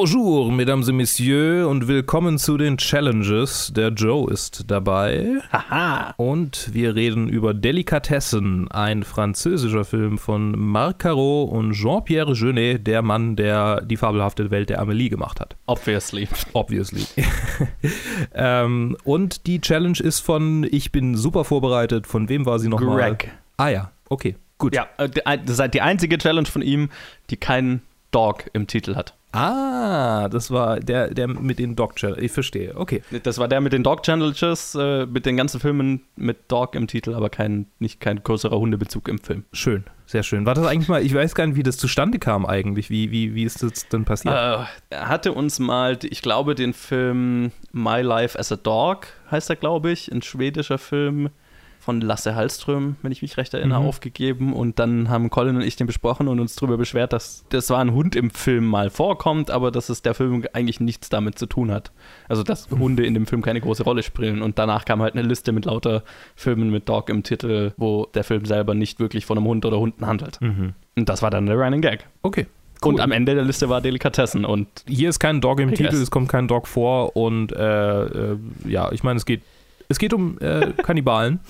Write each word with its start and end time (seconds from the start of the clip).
Bonjour, 0.00 0.50
mesdames 0.50 0.88
et 0.88 0.94
messieurs, 0.94 1.66
und 1.66 1.86
willkommen 1.86 2.38
zu 2.38 2.56
den 2.56 2.78
Challenges. 2.78 3.70
Der 3.76 3.88
Joe 3.90 4.32
ist 4.32 4.70
dabei. 4.70 5.42
Haha. 5.52 6.14
Und 6.16 6.72
wir 6.72 6.94
reden 6.94 7.28
über 7.28 7.52
Delikatessen, 7.52 8.70
ein 8.70 9.02
französischer 9.02 9.84
Film 9.84 10.16
von 10.16 10.58
Marc 10.58 11.00
Caro 11.00 11.42
und 11.42 11.74
Jean-Pierre 11.74 12.32
Jeunet, 12.32 12.86
der 12.86 13.02
Mann, 13.02 13.36
der 13.36 13.82
die 13.82 13.98
fabelhafte 13.98 14.50
Welt 14.50 14.70
der 14.70 14.80
Amelie 14.80 15.10
gemacht 15.10 15.38
hat. 15.38 15.56
Obviously. 15.66 16.26
Obviously. 16.54 17.04
ähm, 18.34 18.96
und 19.04 19.46
die 19.46 19.60
Challenge 19.60 19.98
ist 20.00 20.20
von, 20.20 20.66
ich 20.70 20.92
bin 20.92 21.14
super 21.14 21.44
vorbereitet, 21.44 22.06
von 22.06 22.30
wem 22.30 22.46
war 22.46 22.58
sie 22.58 22.70
nochmal? 22.70 22.96
Greg. 22.96 23.32
Ah 23.58 23.68
ja, 23.68 23.90
okay, 24.08 24.36
gut. 24.56 24.74
Ja, 24.74 24.88
äh, 24.96 25.10
das 25.44 25.58
ist 25.58 25.74
die 25.74 25.82
einzige 25.82 26.16
Challenge 26.16 26.48
von 26.48 26.62
ihm, 26.62 26.88
die 27.28 27.36
keinen 27.36 27.82
Dog 28.12 28.46
im 28.54 28.66
Titel 28.66 28.96
hat. 28.96 29.14
Ah, 29.32 30.28
das 30.28 30.50
war 30.50 30.80
der, 30.80 31.14
der 31.14 31.28
mit 31.28 31.58
den 31.58 31.76
Dog 31.76 31.96
Channel. 31.96 32.22
Ich 32.22 32.32
verstehe, 32.32 32.76
okay. 32.76 33.02
Das 33.22 33.38
war 33.38 33.46
der 33.46 33.60
mit 33.60 33.72
den 33.72 33.84
Dog 33.84 34.02
Challenges, 34.02 34.74
äh, 34.74 35.06
mit 35.06 35.24
den 35.24 35.36
ganzen 35.36 35.60
Filmen 35.60 36.02
mit 36.16 36.50
Dog 36.50 36.74
im 36.74 36.88
Titel, 36.88 37.14
aber 37.14 37.30
kein, 37.30 37.66
nicht 37.78 38.00
kein 38.00 38.22
größerer 38.22 38.58
Hundebezug 38.58 39.08
im 39.08 39.18
Film. 39.18 39.44
Schön, 39.52 39.84
sehr 40.06 40.24
schön. 40.24 40.46
War 40.46 40.54
das 40.54 40.66
eigentlich 40.66 40.88
mal, 40.88 41.04
ich 41.04 41.14
weiß 41.14 41.34
gar 41.36 41.46
nicht, 41.46 41.56
wie 41.56 41.62
das 41.62 41.76
zustande 41.76 42.18
kam 42.18 42.44
eigentlich. 42.44 42.90
Wie, 42.90 43.12
wie, 43.12 43.34
wie 43.34 43.44
ist 43.44 43.62
das 43.62 43.88
denn 43.88 44.04
passiert? 44.04 44.34
Äh, 44.34 44.64
er 44.90 45.08
hatte 45.08 45.32
uns 45.32 45.60
mal, 45.60 45.96
ich 46.02 46.22
glaube, 46.22 46.56
den 46.56 46.72
Film 46.72 47.52
My 47.72 48.00
Life 48.00 48.38
as 48.38 48.50
a 48.50 48.56
Dog, 48.56 49.06
heißt 49.30 49.48
er, 49.50 49.56
glaube 49.56 49.92
ich, 49.92 50.10
ein 50.10 50.22
schwedischer 50.22 50.78
Film 50.78 51.30
von 51.90 52.00
Lasse 52.00 52.36
Hallström, 52.36 52.94
wenn 53.02 53.10
ich 53.10 53.20
mich 53.20 53.36
recht 53.36 53.52
erinnere, 53.52 53.80
Mhm. 53.80 53.86
aufgegeben. 53.86 54.52
Und 54.52 54.78
dann 54.78 55.08
haben 55.08 55.28
Colin 55.28 55.56
und 55.56 55.62
ich 55.62 55.74
den 55.74 55.88
besprochen 55.88 56.28
und 56.28 56.38
uns 56.38 56.54
darüber 56.54 56.76
beschwert, 56.76 57.12
dass 57.12 57.44
das 57.48 57.66
zwar 57.66 57.80
ein 57.80 57.92
Hund 57.92 58.14
im 58.14 58.30
Film 58.30 58.64
mal 58.66 58.90
vorkommt, 58.90 59.50
aber 59.50 59.72
dass 59.72 59.88
es 59.88 60.02
der 60.02 60.14
Film 60.14 60.44
eigentlich 60.52 60.78
nichts 60.78 61.08
damit 61.08 61.36
zu 61.36 61.46
tun 61.46 61.72
hat. 61.72 61.90
Also, 62.28 62.44
dass 62.44 62.70
Hunde 62.70 63.04
in 63.04 63.14
dem 63.14 63.26
Film 63.26 63.42
keine 63.42 63.60
große 63.60 63.82
Rolle 63.82 64.04
spielen. 64.04 64.40
Und 64.40 64.56
danach 64.60 64.84
kam 64.84 65.02
halt 65.02 65.14
eine 65.14 65.22
Liste 65.26 65.50
mit 65.50 65.64
lauter 65.64 66.04
Filmen 66.36 66.70
mit 66.70 66.88
Dog 66.88 67.10
im 67.10 67.24
Titel, 67.24 67.72
wo 67.76 68.06
der 68.14 68.22
Film 68.22 68.44
selber 68.44 68.74
nicht 68.74 69.00
wirklich 69.00 69.26
von 69.26 69.36
einem 69.36 69.48
Hund 69.48 69.64
oder 69.64 69.80
Hunden 69.80 70.06
handelt. 70.06 70.40
Mhm. 70.40 70.74
Und 70.96 71.08
das 71.08 71.22
war 71.22 71.30
dann 71.30 71.46
der 71.46 71.56
Running 71.56 71.80
Gag. 71.80 72.06
Okay. 72.22 72.46
Und 72.82 73.00
am 73.00 73.10
Ende 73.10 73.34
der 73.34 73.44
Liste 73.44 73.68
war 73.68 73.80
Delikatessen 73.80 74.44
und 74.44 74.68
Hier 74.86 75.08
ist 75.10 75.18
kein 75.18 75.40
Dog 75.40 75.58
im 75.60 75.74
Titel, 75.74 75.96
es 75.96 76.10
kommt 76.10 76.28
kein 76.28 76.46
Dog 76.48 76.66
vor 76.68 77.14
und 77.16 77.52
äh, 77.52 78.04
äh, 78.04 78.36
ja, 78.66 78.90
ich 78.92 79.02
meine, 79.02 79.18
es 79.18 79.26
geht, 79.26 79.42
es 79.90 79.98
geht 79.98 80.14
um 80.14 80.38
äh, 80.38 80.72
Kannibalen. 80.82 81.40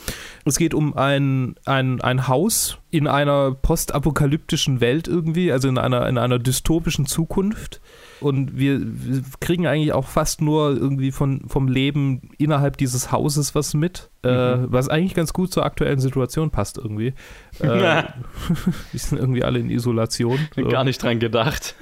Es 0.45 0.57
geht 0.57 0.75
um 0.75 0.97
ein, 0.97 1.55
ein, 1.67 2.01
ein 2.01 2.27
Haus 2.27 2.79
in 2.91 3.07
einer 3.07 3.53
postapokalyptischen 3.53 4.81
Welt 4.81 5.07
irgendwie, 5.07 5.53
also 5.53 5.69
in 5.69 5.79
einer, 5.79 6.09
in 6.09 6.19
einer 6.19 6.39
dystopischen 6.41 7.07
Zukunft. 7.07 7.81
Und 8.21 8.59
wir, 8.59 8.81
wir 8.83 9.23
kriegen 9.41 9.67
eigentlich 9.67 9.93
auch 9.93 10.07
fast 10.07 10.41
nur 10.43 10.71
irgendwie 10.77 11.11
von, 11.13 11.43
vom 11.49 11.69
Leben 11.69 12.31
innerhalb 12.39 12.77
dieses 12.77 13.13
Hauses 13.13 13.55
was 13.55 13.73
mit, 13.75 14.11
äh, 14.25 14.57
Mhm. 14.57 14.67
was 14.71 14.89
eigentlich 14.89 15.15
ganz 15.15 15.33
gut 15.33 15.53
zur 15.53 15.65
aktuellen 15.65 16.01
Situation 16.01 16.51
passt 16.51 16.79
irgendwie. 16.79 17.15
Äh, 17.61 17.67
wir 18.93 19.01
sind 19.01 19.19
irgendwie 19.19 19.45
alle 19.45 19.59
in 19.59 19.69
Isolation. 19.69 20.39
So. 20.57 20.65
gar 20.69 20.85
nicht 20.85 21.03
dran 21.03 21.19
gedacht. 21.19 21.75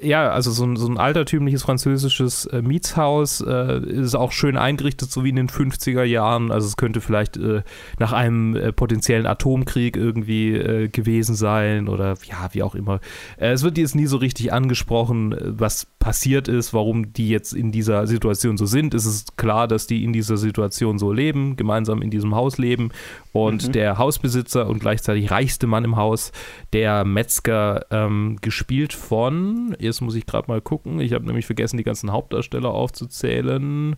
Ja, 0.00 0.30
also 0.30 0.50
so 0.50 0.64
ein, 0.64 0.76
so 0.76 0.86
ein 0.86 0.98
altertümliches 0.98 1.62
französisches 1.62 2.46
äh, 2.46 2.60
Mietshaus 2.60 3.40
äh, 3.40 3.80
ist 3.80 4.14
auch 4.14 4.32
schön 4.32 4.56
eingerichtet, 4.56 5.10
so 5.10 5.24
wie 5.24 5.30
in 5.30 5.36
den 5.36 5.48
50er 5.48 6.02
Jahren. 6.02 6.50
Also 6.50 6.66
es 6.66 6.76
könnte 6.76 7.00
vielleicht 7.00 7.36
äh, 7.36 7.62
nach 7.98 8.12
einem 8.12 8.54
äh, 8.56 8.72
potenziellen 8.72 9.26
Atomkrieg 9.26 9.96
irgendwie 9.96 10.54
äh, 10.54 10.88
gewesen 10.88 11.34
sein 11.34 11.88
oder 11.88 12.14
ja, 12.24 12.48
wie 12.52 12.62
auch 12.62 12.74
immer. 12.74 13.00
Äh, 13.38 13.52
es 13.52 13.62
wird 13.62 13.78
jetzt 13.78 13.94
nie 13.94 14.06
so 14.06 14.18
richtig 14.18 14.52
angesprochen, 14.52 15.34
was 15.40 15.86
passiert 16.06 16.46
ist, 16.46 16.72
warum 16.72 17.12
die 17.12 17.28
jetzt 17.28 17.52
in 17.52 17.72
dieser 17.72 18.06
Situation 18.06 18.56
so 18.56 18.64
sind. 18.64 18.94
Es 18.94 19.06
ist 19.06 19.36
klar, 19.36 19.66
dass 19.66 19.88
die 19.88 20.04
in 20.04 20.12
dieser 20.12 20.36
Situation 20.36 21.00
so 21.00 21.12
leben, 21.12 21.56
gemeinsam 21.56 22.00
in 22.00 22.10
diesem 22.10 22.32
Haus 22.36 22.58
leben 22.58 22.90
und 23.32 23.66
Mhm. 23.66 23.72
der 23.72 23.98
Hausbesitzer 23.98 24.68
und 24.68 24.78
gleichzeitig 24.78 25.32
reichste 25.32 25.66
Mann 25.66 25.82
im 25.82 25.96
Haus, 25.96 26.30
der 26.72 27.04
Metzger, 27.04 27.86
ähm, 27.90 28.38
gespielt 28.40 28.92
von, 28.92 29.74
jetzt 29.80 30.00
muss 30.00 30.14
ich 30.14 30.26
gerade 30.26 30.46
mal 30.46 30.60
gucken, 30.60 31.00
ich 31.00 31.12
habe 31.12 31.26
nämlich 31.26 31.44
vergessen, 31.46 31.76
die 31.76 31.82
ganzen 31.82 32.12
Hauptdarsteller 32.12 32.70
aufzuzählen. 32.70 33.96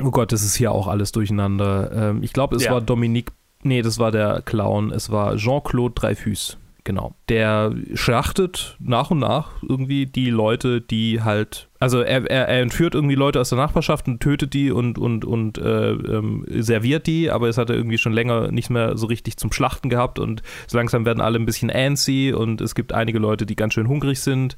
Oh 0.00 0.12
Gott, 0.12 0.30
das 0.30 0.44
ist 0.44 0.54
hier 0.54 0.70
auch 0.70 0.86
alles 0.86 1.10
durcheinander. 1.10 1.90
Ähm, 1.92 2.22
ich 2.22 2.32
glaube, 2.32 2.54
es 2.54 2.62
Ja. 2.62 2.70
war 2.70 2.80
Dominique, 2.80 3.32
nee, 3.64 3.82
das 3.82 3.98
war 3.98 4.12
der 4.12 4.42
Clown, 4.42 4.92
es 4.92 5.10
war 5.10 5.34
Jean-Claude 5.34 5.94
Dreyfus. 5.96 6.56
Genau. 6.84 7.14
Der 7.28 7.74
schlachtet 7.94 8.76
nach 8.80 9.10
und 9.10 9.18
nach 9.18 9.62
irgendwie 9.62 10.06
die 10.06 10.30
Leute, 10.30 10.80
die 10.80 11.22
halt. 11.22 11.68
Also 11.78 12.00
er, 12.00 12.30
er, 12.30 12.48
er 12.48 12.60
entführt 12.60 12.94
irgendwie 12.94 13.14
Leute 13.14 13.40
aus 13.40 13.50
der 13.50 13.58
Nachbarschaft 13.58 14.06
und 14.08 14.20
tötet 14.20 14.54
die 14.54 14.70
und, 14.70 14.98
und, 14.98 15.24
und 15.24 15.58
äh, 15.58 15.90
ähm, 15.92 16.44
serviert 16.48 17.06
die, 17.06 17.30
aber 17.30 17.48
es 17.48 17.58
hat 17.58 17.70
er 17.70 17.76
irgendwie 17.76 17.98
schon 17.98 18.12
länger 18.12 18.50
nicht 18.50 18.70
mehr 18.70 18.96
so 18.96 19.06
richtig 19.06 19.36
zum 19.36 19.52
Schlachten 19.52 19.88
gehabt 19.88 20.18
und 20.18 20.42
so 20.66 20.76
langsam 20.76 21.06
werden 21.06 21.20
alle 21.20 21.38
ein 21.38 21.46
bisschen 21.46 21.70
antsy 21.70 22.34
und 22.36 22.60
es 22.60 22.74
gibt 22.74 22.92
einige 22.92 23.18
Leute, 23.18 23.46
die 23.46 23.56
ganz 23.56 23.74
schön 23.74 23.88
hungrig 23.88 24.20
sind. 24.20 24.56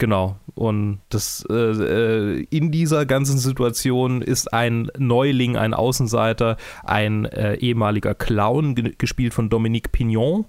Genau. 0.00 0.36
Und 0.54 1.00
das 1.10 1.44
äh, 1.50 1.54
äh, 1.54 2.46
in 2.48 2.70
dieser 2.70 3.04
ganzen 3.04 3.36
Situation 3.36 4.22
ist 4.22 4.52
ein 4.52 4.90
Neuling, 4.96 5.58
ein 5.58 5.74
Außenseiter, 5.74 6.56
ein 6.84 7.26
äh, 7.26 7.56
ehemaliger 7.56 8.14
Clown, 8.14 8.74
ge 8.74 8.94
gespielt 8.96 9.34
von 9.34 9.50
Dominique 9.50 9.92
Pignon, 9.92 10.46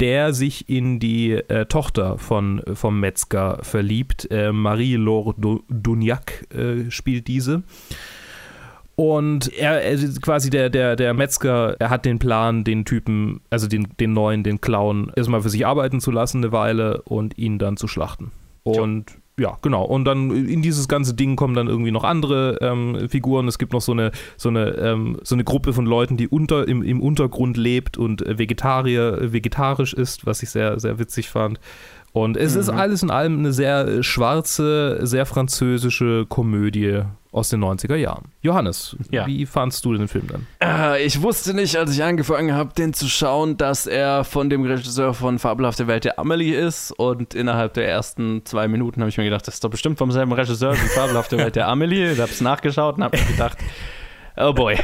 der 0.00 0.32
sich 0.32 0.68
in 0.68 0.98
die 0.98 1.32
äh, 1.32 1.66
Tochter 1.66 2.18
von, 2.18 2.62
vom 2.74 3.00
Metzger 3.00 3.58
verliebt. 3.62 4.28
Äh, 4.30 4.52
Marie-Laure 4.52 5.34
Du- 5.38 5.64
Duniac 5.68 6.46
äh, 6.54 6.90
spielt 6.90 7.28
diese. 7.28 7.62
Und 8.94 9.52
er, 9.52 9.82
er 9.82 9.92
ist 9.92 10.22
quasi 10.22 10.48
der, 10.48 10.70
der, 10.70 10.96
der 10.96 11.12
Metzger, 11.12 11.76
er 11.78 11.90
hat 11.90 12.06
den 12.06 12.18
Plan, 12.18 12.64
den 12.64 12.86
Typen, 12.86 13.40
also 13.50 13.68
den, 13.68 13.88
den 14.00 14.14
neuen, 14.14 14.42
den 14.42 14.62
Clown, 14.62 15.12
erstmal 15.14 15.42
für 15.42 15.50
sich 15.50 15.66
arbeiten 15.66 16.00
zu 16.00 16.10
lassen 16.10 16.38
eine 16.38 16.52
Weile 16.52 17.02
und 17.02 17.36
ihn 17.36 17.58
dann 17.58 17.76
zu 17.76 17.88
schlachten. 17.88 18.32
Und 18.62 19.10
ja, 19.10 19.16
genau. 19.60 19.84
Und 19.84 20.06
dann 20.06 20.30
in 20.30 20.62
dieses 20.62 20.88
ganze 20.88 21.12
Ding 21.12 21.36
kommen 21.36 21.54
dann 21.54 21.68
irgendwie 21.68 21.90
noch 21.90 22.04
andere 22.04 22.56
ähm, 22.62 23.08
Figuren. 23.10 23.46
Es 23.48 23.58
gibt 23.58 23.74
noch 23.74 23.82
so 23.82 23.92
eine, 23.92 24.10
so 24.38 24.48
eine, 24.48 24.70
ähm, 24.76 25.18
so 25.22 25.34
eine 25.34 25.44
Gruppe 25.44 25.74
von 25.74 25.84
Leuten, 25.84 26.16
die 26.16 26.26
unter, 26.26 26.66
im, 26.66 26.82
im 26.82 27.02
Untergrund 27.02 27.58
lebt 27.58 27.98
und 27.98 28.24
äh, 28.24 28.38
Vegetarier, 28.38 29.20
äh, 29.20 29.32
vegetarisch 29.34 29.92
ist, 29.92 30.24
was 30.24 30.42
ich 30.42 30.48
sehr, 30.48 30.80
sehr 30.80 30.98
witzig 30.98 31.28
fand. 31.28 31.60
Und 32.16 32.38
es 32.38 32.54
ist 32.56 32.72
Mhm. 32.72 32.78
alles 32.78 33.02
in 33.02 33.10
allem 33.10 33.38
eine 33.40 33.52
sehr 33.52 33.86
äh, 33.86 34.02
schwarze, 34.02 35.00
sehr 35.06 35.26
französische 35.26 36.24
Komödie 36.26 37.02
aus 37.30 37.50
den 37.50 37.60
90er 37.62 37.94
Jahren. 37.96 38.24
Johannes, 38.40 38.96
Ja. 39.10 39.26
wie 39.26 39.44
fandst 39.44 39.84
du 39.84 39.92
den 39.92 40.08
Film 40.08 40.26
dann? 40.28 40.46
Äh, 40.62 41.04
ich 41.04 41.20
wusste 41.20 41.52
nicht, 41.52 41.76
als 41.76 41.90
ich 41.94 42.02
angefangen 42.02 42.54
habe, 42.54 42.72
den 42.72 42.94
zu 42.94 43.06
schauen, 43.08 43.58
dass 43.58 43.86
er 43.86 44.24
von 44.24 44.48
dem 44.48 44.64
Regisseur 44.64 45.12
von 45.12 45.38
Fabelhafte 45.38 45.86
Welt 45.88 46.04
der 46.04 46.18
Amelie 46.18 46.54
ist. 46.58 46.90
Und 46.92 47.34
innerhalb 47.34 47.74
der 47.74 47.86
ersten 47.86 48.40
zwei 48.46 48.66
Minuten 48.66 49.00
habe 49.02 49.10
ich 49.10 49.18
mir 49.18 49.24
gedacht, 49.24 49.46
das 49.46 49.54
ist 49.56 49.64
doch 49.64 49.68
bestimmt 49.70 49.98
vom 49.98 50.10
selben 50.10 50.32
Regisseur 50.32 50.72
wie 50.72 50.88
Fabelhafte 50.94 51.36
Welt 51.36 51.54
der 51.56 51.68
Amelie. 51.68 52.12
Ich 52.12 52.18
habe 52.20 52.30
es 52.30 52.40
nachgeschaut 52.40 52.96
und 52.96 53.04
habe 53.04 53.18
mir 53.18 53.24
gedacht, 53.26 53.58
oh 54.36 54.52
boy. 54.52 54.76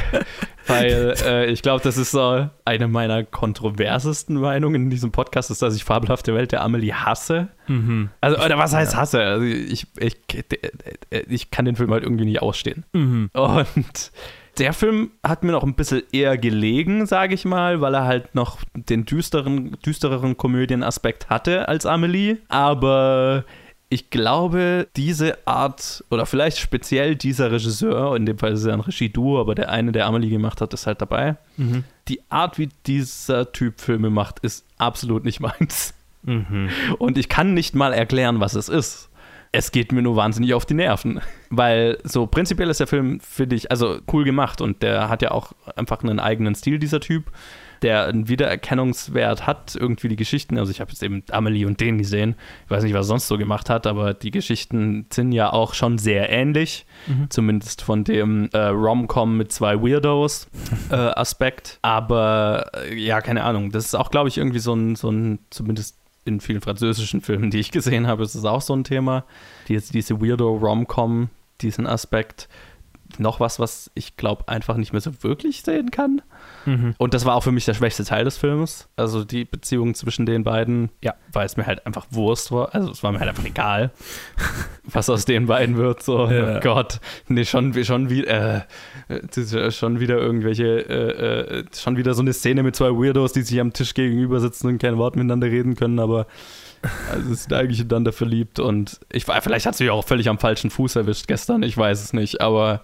Weil 0.67 1.15
äh, 1.25 1.51
ich 1.51 1.61
glaube, 1.61 1.83
das 1.83 1.97
ist 1.97 2.11
so 2.11 2.47
eine 2.65 2.87
meiner 2.87 3.23
kontroversesten 3.23 4.39
Meinungen 4.39 4.83
in 4.83 4.89
diesem 4.89 5.11
Podcast, 5.11 5.51
ist, 5.51 5.61
dass 5.61 5.75
ich 5.75 5.83
Fabelhafte 5.83 6.33
Welt 6.33 6.51
der 6.51 6.61
Amelie 6.61 6.93
hasse. 6.93 7.49
Mhm. 7.67 8.09
Also, 8.21 8.43
oder 8.43 8.57
was 8.57 8.73
heißt 8.73 8.95
hasse? 8.95 9.21
Also 9.21 9.45
ich, 9.45 9.87
ich, 9.99 10.17
ich 11.27 11.51
kann 11.51 11.65
den 11.65 11.75
Film 11.75 11.91
halt 11.91 12.03
irgendwie 12.03 12.25
nicht 12.25 12.41
ausstehen. 12.41 12.85
Mhm. 12.93 13.29
Und 13.33 14.11
der 14.57 14.73
Film 14.73 15.11
hat 15.23 15.43
mir 15.43 15.51
noch 15.51 15.63
ein 15.63 15.73
bisschen 15.73 16.03
eher 16.11 16.37
gelegen, 16.37 17.05
sage 17.05 17.33
ich 17.33 17.43
mal, 17.43 17.81
weil 17.81 17.95
er 17.95 18.05
halt 18.05 18.35
noch 18.35 18.59
den 18.73 19.03
düsteren, 19.05 19.77
düstereren 19.85 20.37
Komödienaspekt 20.37 21.29
hatte 21.29 21.67
als 21.67 21.85
Amelie. 21.85 22.37
Aber 22.49 23.45
ich 23.93 24.09
glaube, 24.09 24.87
diese 24.95 25.47
Art, 25.47 26.03
oder 26.09 26.25
vielleicht 26.25 26.57
speziell 26.57 27.15
dieser 27.15 27.51
Regisseur, 27.51 28.15
in 28.15 28.25
dem 28.25 28.39
Fall 28.39 28.53
ist 28.53 28.61
es 28.61 28.65
ja 28.65 28.73
ein 28.73 28.79
Regieduo, 28.79 29.39
aber 29.39 29.53
der 29.53 29.69
eine, 29.69 29.91
der 29.91 30.07
Amelie 30.07 30.31
gemacht 30.31 30.61
hat, 30.61 30.73
ist 30.73 30.87
halt 30.87 30.99
dabei. 30.99 31.35
Mhm. 31.57 31.83
Die 32.07 32.19
Art, 32.29 32.57
wie 32.57 32.69
dieser 32.87 33.51
Typ 33.51 33.79
Filme 33.79 34.09
macht, 34.09 34.39
ist 34.39 34.65
absolut 34.79 35.25
nicht 35.25 35.39
meins. 35.41 35.93
Mhm. 36.23 36.69
Und 36.97 37.19
ich 37.19 37.29
kann 37.29 37.53
nicht 37.53 37.75
mal 37.75 37.93
erklären, 37.93 38.39
was 38.39 38.55
es 38.55 38.67
ist. 38.67 39.09
Es 39.51 39.71
geht 39.71 39.91
mir 39.91 40.01
nur 40.01 40.15
wahnsinnig 40.15 40.55
auf 40.55 40.65
die 40.65 40.73
Nerven. 40.73 41.21
Weil 41.51 41.99
so 42.03 42.25
prinzipiell 42.25 42.71
ist 42.71 42.79
der 42.79 42.87
Film, 42.87 43.19
finde 43.19 43.55
ich, 43.55 43.69
also 43.69 43.99
cool 44.11 44.23
gemacht 44.23 44.59
und 44.59 44.81
der 44.81 45.07
hat 45.07 45.21
ja 45.21 45.29
auch 45.29 45.51
einfach 45.75 46.01
einen 46.01 46.19
eigenen 46.19 46.55
Stil, 46.55 46.79
dieser 46.79 46.99
Typ, 46.99 47.25
der 47.83 48.07
einen 48.07 48.29
Wiedererkennungswert 48.29 49.45
hat, 49.45 49.75
irgendwie 49.75 50.07
die 50.07 50.15
Geschichten. 50.15 50.57
Also 50.57 50.71
ich 50.71 50.81
habe 50.81 50.91
jetzt 50.91 51.03
eben 51.03 51.23
Amelie 51.29 51.65
und 51.65 51.79
den 51.79 51.97
gesehen. 51.97 52.35
Ich 52.65 52.71
weiß 52.71 52.83
nicht, 52.83 52.93
was 52.93 53.05
er 53.05 53.09
sonst 53.09 53.27
so 53.27 53.37
gemacht 53.37 53.69
hat, 53.69 53.85
aber 53.85 54.13
die 54.13 54.31
Geschichten 54.31 55.05
sind 55.11 55.31
ja 55.31 55.51
auch 55.51 55.73
schon 55.73 55.97
sehr 55.97 56.29
ähnlich. 56.29 56.85
Mhm. 57.07 57.29
Zumindest 57.29 57.81
von 57.81 58.03
dem 58.03 58.49
äh, 58.53 58.57
Rom-Com 58.57 59.37
mit 59.37 59.51
zwei 59.51 59.81
Weirdos 59.81 60.47
äh, 60.89 60.95
Aspekt. 60.95 61.79
Aber 61.81 62.71
äh, 62.73 62.95
ja, 62.95 63.21
keine 63.21 63.43
Ahnung. 63.43 63.71
Das 63.71 63.85
ist 63.85 63.95
auch, 63.95 64.09
glaube 64.09 64.29
ich, 64.29 64.37
irgendwie 64.37 64.59
so 64.59 64.73
ein, 64.73 64.95
so 64.95 65.09
ein 65.09 65.39
zumindest 65.49 65.97
in 66.25 66.39
vielen 66.39 66.61
französischen 66.61 67.21
Filmen, 67.21 67.51
die 67.51 67.59
ich 67.59 67.71
gesehen 67.71 68.07
habe, 68.07 68.23
ist 68.23 68.35
es 68.35 68.45
auch 68.45 68.61
so 68.61 68.73
ein 68.73 68.83
Thema. 68.83 69.25
Die, 69.67 69.77
diese 69.77 70.21
Weirdo-Rom-Com, 70.21 71.29
diesen 71.61 71.85
Aspekt. 71.85 72.47
Noch 73.17 73.39
was, 73.39 73.59
was 73.59 73.91
ich 73.93 74.17
glaube 74.17 74.47
einfach 74.47 74.77
nicht 74.77 74.93
mehr 74.93 75.01
so 75.01 75.11
wirklich 75.21 75.61
sehen 75.61 75.91
kann. 75.91 76.21
Mhm. 76.65 76.95
Und 76.97 77.13
das 77.13 77.25
war 77.25 77.35
auch 77.35 77.43
für 77.43 77.51
mich 77.51 77.65
der 77.65 77.73
schwächste 77.73 78.03
Teil 78.03 78.25
des 78.25 78.37
Films. 78.37 78.87
Also 78.95 79.23
die 79.23 79.45
Beziehung 79.45 79.95
zwischen 79.95 80.25
den 80.25 80.43
beiden, 80.43 80.89
ja, 81.01 81.13
weil 81.31 81.45
es 81.45 81.57
mir 81.57 81.65
halt 81.65 81.85
einfach 81.85 82.05
Wurst 82.11 82.51
war. 82.51 82.73
Also 82.73 82.91
es 82.91 83.03
war 83.03 83.11
mir 83.11 83.19
halt 83.19 83.29
einfach 83.29 83.45
egal, 83.45 83.91
was 84.83 85.09
aus 85.09 85.25
den 85.25 85.47
beiden 85.47 85.77
wird. 85.77 86.03
So, 86.03 86.27
ja. 86.29 86.57
oh 86.57 86.59
Gott, 86.61 86.99
nee, 87.27 87.45
schon, 87.45 87.73
schon, 87.83 88.09
wie, 88.09 88.25
äh, 88.25 88.61
schon 89.71 89.99
wieder 89.99 90.17
irgendwelche, 90.17 90.65
äh, 90.65 91.59
äh, 91.59 91.65
schon 91.75 91.97
wieder 91.97 92.13
so 92.13 92.21
eine 92.21 92.33
Szene 92.33 92.63
mit 92.63 92.75
zwei 92.75 92.89
Weirdos, 92.89 93.33
die 93.33 93.41
sich 93.41 93.59
am 93.59 93.73
Tisch 93.73 93.93
gegenüber 93.93 94.39
sitzen 94.39 94.67
und 94.67 94.77
kein 94.79 94.97
Wort 94.97 95.15
miteinander 95.15 95.47
reden 95.47 95.75
können, 95.75 95.99
aber 95.99 96.27
also 97.11 97.33
sind 97.33 97.53
eigentlich 97.53 97.79
ineinander 97.79 98.11
verliebt 98.11 98.59
und 98.59 98.99
ich 99.09 99.23
vielleicht 99.23 99.65
hat 99.65 99.75
sie 99.75 99.85
mich 99.85 99.91
auch 99.91 100.05
völlig 100.05 100.27
am 100.27 100.37
falschen 100.37 100.69
Fuß 100.69 100.97
erwischt 100.97 101.27
gestern, 101.27 101.63
ich 101.63 101.77
weiß 101.77 102.03
es 102.03 102.11
nicht, 102.11 102.41
aber 102.41 102.81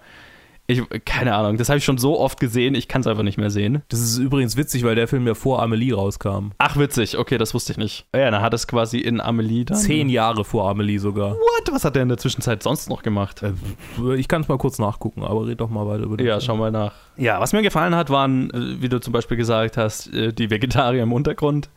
ich, 0.69 0.83
keine 1.03 1.33
Ahnung, 1.33 1.57
das 1.57 1.69
habe 1.69 1.79
ich 1.79 1.83
schon 1.83 1.97
so 1.97 2.19
oft 2.19 2.39
gesehen, 2.39 2.75
ich 2.75 2.87
kann 2.87 3.01
es 3.01 3.07
einfach 3.07 3.23
nicht 3.23 3.39
mehr 3.39 3.49
sehen. 3.49 3.81
Das 3.89 3.99
ist 3.99 4.19
übrigens 4.19 4.55
witzig, 4.55 4.83
weil 4.83 4.93
der 4.93 5.07
Film 5.07 5.25
ja 5.25 5.33
vor 5.33 5.63
Amelie 5.63 5.95
rauskam. 5.95 6.51
Ach, 6.59 6.77
witzig, 6.77 7.17
okay, 7.17 7.39
das 7.39 7.55
wusste 7.55 7.71
ich 7.71 7.79
nicht. 7.79 8.05
Ja, 8.13 8.29
dann 8.29 8.43
hat 8.43 8.53
es 8.53 8.67
quasi 8.67 8.99
in 8.99 9.19
Amelie 9.19 9.65
dann. 9.65 9.77
Zehn 9.77 10.09
Jahre 10.09 10.45
vor 10.45 10.69
Amelie 10.69 10.99
sogar. 10.99 11.31
What? 11.31 11.71
Was 11.71 11.85
hat 11.85 11.95
der 11.95 12.03
in 12.03 12.09
der 12.09 12.19
Zwischenzeit 12.19 12.61
sonst 12.61 12.87
noch 12.87 13.01
gemacht? 13.01 13.41
Äh, 13.41 14.15
ich 14.15 14.27
kann 14.27 14.41
es 14.41 14.47
mal 14.47 14.59
kurz 14.59 14.77
nachgucken, 14.77 15.23
aber 15.23 15.47
red 15.47 15.59
doch 15.59 15.71
mal 15.71 15.87
weiter 15.87 16.03
über 16.03 16.17
das. 16.17 16.27
Ja, 16.27 16.39
schau 16.39 16.55
mal 16.55 16.71
nach. 16.71 16.93
Ja, 17.17 17.39
was 17.39 17.51
mir 17.51 17.63
gefallen 17.63 17.95
hat, 17.95 18.11
waren, 18.11 18.51
äh, 18.51 18.81
wie 18.81 18.89
du 18.89 18.99
zum 19.01 19.11
Beispiel 19.11 19.37
gesagt 19.37 19.75
hast, 19.75 20.13
äh, 20.13 20.31
die 20.31 20.51
Vegetarier 20.51 21.01
im 21.01 21.13
Untergrund. 21.13 21.71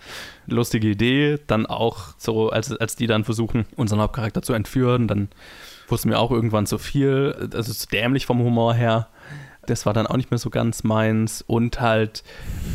Lustige 0.47 0.89
Idee. 0.89 1.39
Dann 1.47 1.65
auch 1.65 2.09
so, 2.19 2.51
als, 2.51 2.71
als 2.77 2.95
die 2.97 3.07
dann 3.07 3.25
versuchen, 3.25 3.65
unseren 3.77 4.01
Hauptcharakter 4.01 4.43
zu 4.43 4.53
entführen, 4.53 5.09
dann 5.09 5.29
wurde 5.93 6.09
mir 6.09 6.19
auch 6.19 6.31
irgendwann 6.31 6.67
zu 6.67 6.79
viel, 6.79 7.51
also 7.55 7.73
zu 7.73 7.87
dämlich 7.87 8.27
vom 8.27 8.41
Humor 8.41 8.75
her. 8.75 9.09
Das 9.67 9.87
war 9.87 9.93
dann 9.93 10.09
auch 10.09 10.17
nicht 10.17 10.33
mehr 10.33 10.39
so 10.39 10.51
ganz 10.51 10.83
meins. 10.83 11.45
Und 11.47 11.81
halt, 11.81 12.25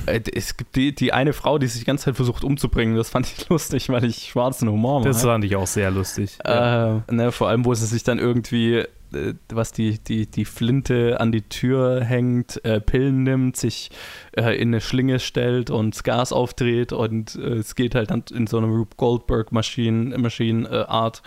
äh, 0.05 0.21
es 0.33 0.55
gibt 0.55 0.77
die, 0.77 0.95
die 0.95 1.11
eine 1.11 1.33
Frau, 1.33 1.57
die 1.57 1.67
sich 1.67 1.81
die 1.81 1.85
ganze 1.85 2.05
Zeit 2.05 2.15
versucht 2.15 2.45
umzubringen. 2.45 2.95
Das 2.95 3.09
fand 3.09 3.27
ich 3.27 3.49
lustig, 3.49 3.89
weil 3.89 4.05
ich 4.05 4.29
schwarzen 4.29 4.69
Humor 4.69 4.99
mache. 4.99 5.09
Das 5.09 5.23
fand 5.23 5.43
ich 5.43 5.57
auch 5.57 5.67
sehr 5.67 5.91
lustig. 5.91 6.37
Äh, 6.45 6.49
ja. 6.49 7.03
ne, 7.11 7.33
vor 7.33 7.49
allem, 7.49 7.65
wo 7.65 7.73
sie 7.73 7.85
sich 7.85 8.03
dann 8.03 8.19
irgendwie 8.19 8.85
äh, 9.13 9.35
was 9.49 9.71
die, 9.71 9.99
die, 9.99 10.25
die 10.27 10.43
Flinte 10.45 11.19
an 11.19 11.31
die 11.31 11.41
Tür 11.43 12.03
hängt, 12.03 12.63
äh, 12.65 12.81
Pillen 12.81 13.21
nimmt, 13.23 13.57
sich 13.57 13.91
äh, 14.35 14.55
in 14.55 14.69
eine 14.69 14.81
Schlinge 14.81 15.19
stellt 15.19 15.69
und 15.69 15.93
das 15.95 16.03
Gas 16.03 16.33
aufdreht 16.33 16.93
und 16.93 17.35
äh, 17.35 17.55
es 17.55 17.75
geht 17.75 17.95
halt 17.95 18.11
dann 18.11 18.23
in 18.33 18.47
so 18.47 18.57
einer 18.57 18.67
Rube 18.67 18.95
Goldberg-Maschinen-Art. 18.97 21.17
Äh, 21.17 21.21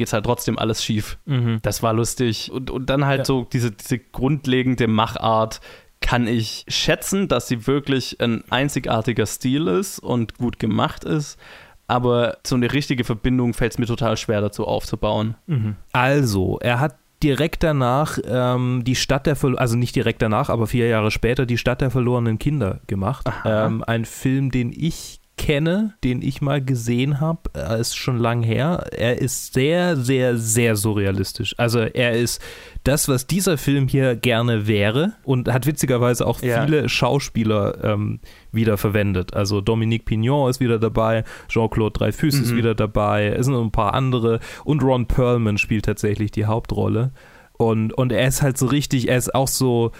geht 0.00 0.06
es 0.06 0.14
halt 0.14 0.24
trotzdem 0.24 0.58
alles 0.58 0.82
schief. 0.82 1.18
Mhm. 1.26 1.58
Das 1.60 1.82
war 1.82 1.92
lustig. 1.92 2.50
Und, 2.50 2.70
und 2.70 2.88
dann 2.88 3.04
halt 3.04 3.18
ja. 3.18 3.24
so 3.26 3.46
diese, 3.52 3.70
diese 3.70 3.98
grundlegende 3.98 4.88
Machart 4.88 5.60
kann 6.00 6.26
ich 6.26 6.64
schätzen, 6.68 7.28
dass 7.28 7.48
sie 7.48 7.66
wirklich 7.66 8.18
ein 8.18 8.42
einzigartiger 8.48 9.26
Stil 9.26 9.66
ist 9.66 9.98
und 9.98 10.38
gut 10.38 10.58
gemacht 10.58 11.04
ist. 11.04 11.38
Aber 11.86 12.38
so 12.46 12.54
eine 12.54 12.72
richtige 12.72 13.04
Verbindung 13.04 13.52
fällt 13.52 13.72
es 13.72 13.78
mir 13.78 13.84
total 13.84 14.16
schwer 14.16 14.40
dazu 14.40 14.66
aufzubauen. 14.66 15.34
Mhm. 15.46 15.76
Also, 15.92 16.58
er 16.62 16.80
hat 16.80 16.96
direkt 17.22 17.62
danach 17.62 18.16
ähm, 18.24 18.82
die 18.84 18.96
Stadt 18.96 19.26
der 19.26 19.36
Ver 19.36 19.58
also 19.58 19.76
nicht 19.76 19.94
direkt 19.94 20.22
danach, 20.22 20.48
aber 20.48 20.66
vier 20.66 20.88
Jahre 20.88 21.10
später 21.10 21.44
die 21.44 21.58
Stadt 21.58 21.82
der 21.82 21.90
verlorenen 21.90 22.38
Kinder 22.38 22.80
gemacht. 22.86 23.26
Ähm, 23.44 23.84
ein 23.86 24.06
Film, 24.06 24.50
den 24.50 24.72
ich 24.72 25.19
kenne, 25.40 25.94
den 26.04 26.20
ich 26.20 26.42
mal 26.42 26.62
gesehen 26.62 27.18
habe, 27.18 27.40
äh, 27.56 27.80
ist 27.80 27.96
schon 27.96 28.18
lang 28.18 28.42
her. 28.42 28.84
Er 28.94 29.18
ist 29.22 29.54
sehr, 29.54 29.96
sehr, 29.96 30.36
sehr 30.36 30.76
surrealistisch. 30.76 31.54
Also 31.56 31.78
er 31.80 32.12
ist 32.12 32.42
das, 32.84 33.08
was 33.08 33.26
dieser 33.26 33.56
Film 33.56 33.88
hier 33.88 34.16
gerne 34.16 34.66
wäre 34.66 35.14
und 35.24 35.50
hat 35.50 35.66
witzigerweise 35.66 36.26
auch 36.26 36.42
ja. 36.42 36.62
viele 36.62 36.90
Schauspieler 36.90 37.82
ähm, 37.82 38.20
wieder 38.52 38.76
verwendet. 38.76 39.32
Also 39.32 39.62
Dominique 39.62 40.04
Pignon 40.04 40.50
ist 40.50 40.60
wieder 40.60 40.78
dabei, 40.78 41.24
Jean-Claude 41.48 41.98
Dreyfus 41.98 42.34
mhm. 42.34 42.42
ist 42.42 42.54
wieder 42.54 42.74
dabei, 42.74 43.28
es 43.28 43.46
sind 43.46 43.54
ein 43.54 43.72
paar 43.72 43.94
andere 43.94 44.40
und 44.64 44.82
Ron 44.82 45.06
Perlman 45.06 45.56
spielt 45.56 45.86
tatsächlich 45.86 46.32
die 46.32 46.44
Hauptrolle. 46.44 47.12
Und, 47.54 47.94
und 47.94 48.12
er 48.12 48.28
ist 48.28 48.42
halt 48.42 48.58
so 48.58 48.66
richtig, 48.66 49.08
er 49.08 49.16
ist 49.16 49.34
auch 49.34 49.48
so 49.48 49.92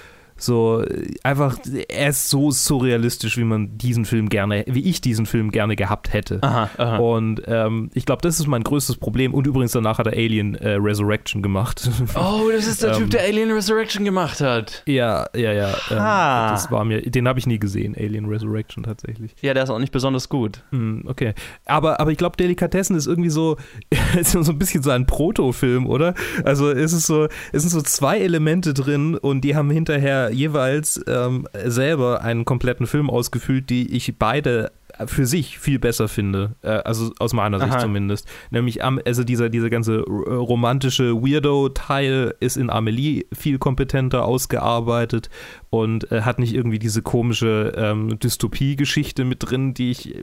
so 0.43 0.85
einfach, 1.23 1.59
er 1.89 2.11
ist 2.11 2.31
so 2.31 2.51
surrealistisch, 2.51 3.37
wie 3.37 3.45
man 3.45 3.77
diesen 3.79 4.05
Film 4.05 4.29
gerne, 4.29 4.65
wie 4.67 4.89
ich 4.89 5.01
diesen 5.01 5.27
Film 5.27 5.51
gerne 5.51 5.77
gehabt 5.77 6.13
hätte. 6.13 6.43
Aha, 6.43 6.71
aha. 6.77 6.97
Und 6.99 7.43
ähm, 7.47 7.91
ich 7.95 8.07
glaube, 8.07 8.23
das 8.23 8.41
ist 8.41 8.47
mein 8.47 8.63
größtes 8.63 8.97
Problem. 8.97 9.35
Und 9.35 9.47
übrigens 9.47 9.73
danach 9.73 9.99
hat 9.99 10.07
er 10.07 10.13
Alien 10.13 10.55
äh, 10.57 10.73
Resurrection 10.75 11.43
gemacht. 11.43 11.89
Oh, 12.15 12.51
das 12.53 12.67
ist 12.67 12.83
der 12.83 12.93
Typ, 12.93 13.05
ähm, 13.05 13.11
der 13.11 13.23
Alien 13.23 13.51
Resurrection 13.51 14.05
gemacht 14.05 14.41
hat. 14.41 14.83
Ja, 14.87 15.27
ja, 15.35 15.53
ja. 15.53 15.69
Ähm, 15.91 15.97
das 15.97 16.71
war 16.71 16.85
mir, 16.85 17.03
den 17.03 17.29
habe 17.29 17.39
ich 17.39 17.47
nie 17.47 17.59
gesehen, 17.59 17.95
Alien 17.97 18.27
Resurrection 18.27 18.83
tatsächlich. 18.83 19.35
Ja, 19.41 19.55
der 19.55 19.63
ist 19.63 19.71
auch 19.71 19.79
nicht 19.79 19.93
besonders 19.93 20.29
gut. 20.29 20.63
Hm, 20.71 21.05
okay. 21.07 21.35
Aber, 21.67 22.01
aber 22.01 22.11
ich 22.11 22.19
glaube, 22.19 22.37
Delikatessen 22.37 22.97
ist 22.97 23.07
irgendwie 23.07 23.31
so, 23.31 23.57
ist 24.19 24.33
so 24.33 24.41
ein 24.41 24.59
bisschen 24.59 24.83
so 24.83 24.91
ein 24.91 25.07
Proto-Film, 25.07 25.87
oder? 25.87 26.15
Also 26.45 26.71
es 26.71 26.93
ist 26.93 27.07
so, 27.07 27.29
es 27.53 27.63
sind 27.63 27.71
so 27.71 27.83
zwei 27.83 28.19
Elemente 28.19 28.75
drin 28.75 29.17
und 29.17 29.43
die 29.43 29.57
haben 29.57 29.71
hinterher 29.71 30.30
jeweils 30.33 31.01
ähm, 31.07 31.47
selber 31.65 32.23
einen 32.23 32.45
kompletten 32.45 32.87
Film 32.87 33.11
ausgefüllt, 33.11 33.71
die 33.71 33.95
ich 33.95 34.19
beide 34.19 34.73
für 35.07 35.27
sich 35.27 35.59
viel 35.59 35.79
besser 35.79 36.09
finde. 36.09 36.57
Äh, 36.63 36.69
also 36.69 37.13
aus 37.19 37.33
meiner 37.33 37.59
Sicht 37.61 37.73
Aha. 37.73 37.81
zumindest. 37.81 38.29
Nämlich, 38.51 38.83
also 38.83 39.25
dieser, 39.25 39.49
dieser 39.49 39.71
ganze 39.71 39.99
äh, 39.99 40.03
romantische 40.03 41.15
Weirdo-Teil 41.15 42.35
ist 42.41 42.57
in 42.57 42.71
Amelie 42.71 43.25
viel 43.33 43.59
kompetenter 43.59 44.25
ausgearbeitet 44.25 45.31
und 45.71 46.11
äh, 46.11 46.23
hat 46.23 46.39
nicht 46.39 46.55
irgendwie 46.55 46.79
diese 46.79 47.01
komische 47.01 47.73
ähm, 47.77 48.19
Dystopie-Geschichte 48.19 49.25
mit 49.25 49.39
drin, 49.41 49.73
die 49.73 49.93
ich. 49.93 50.17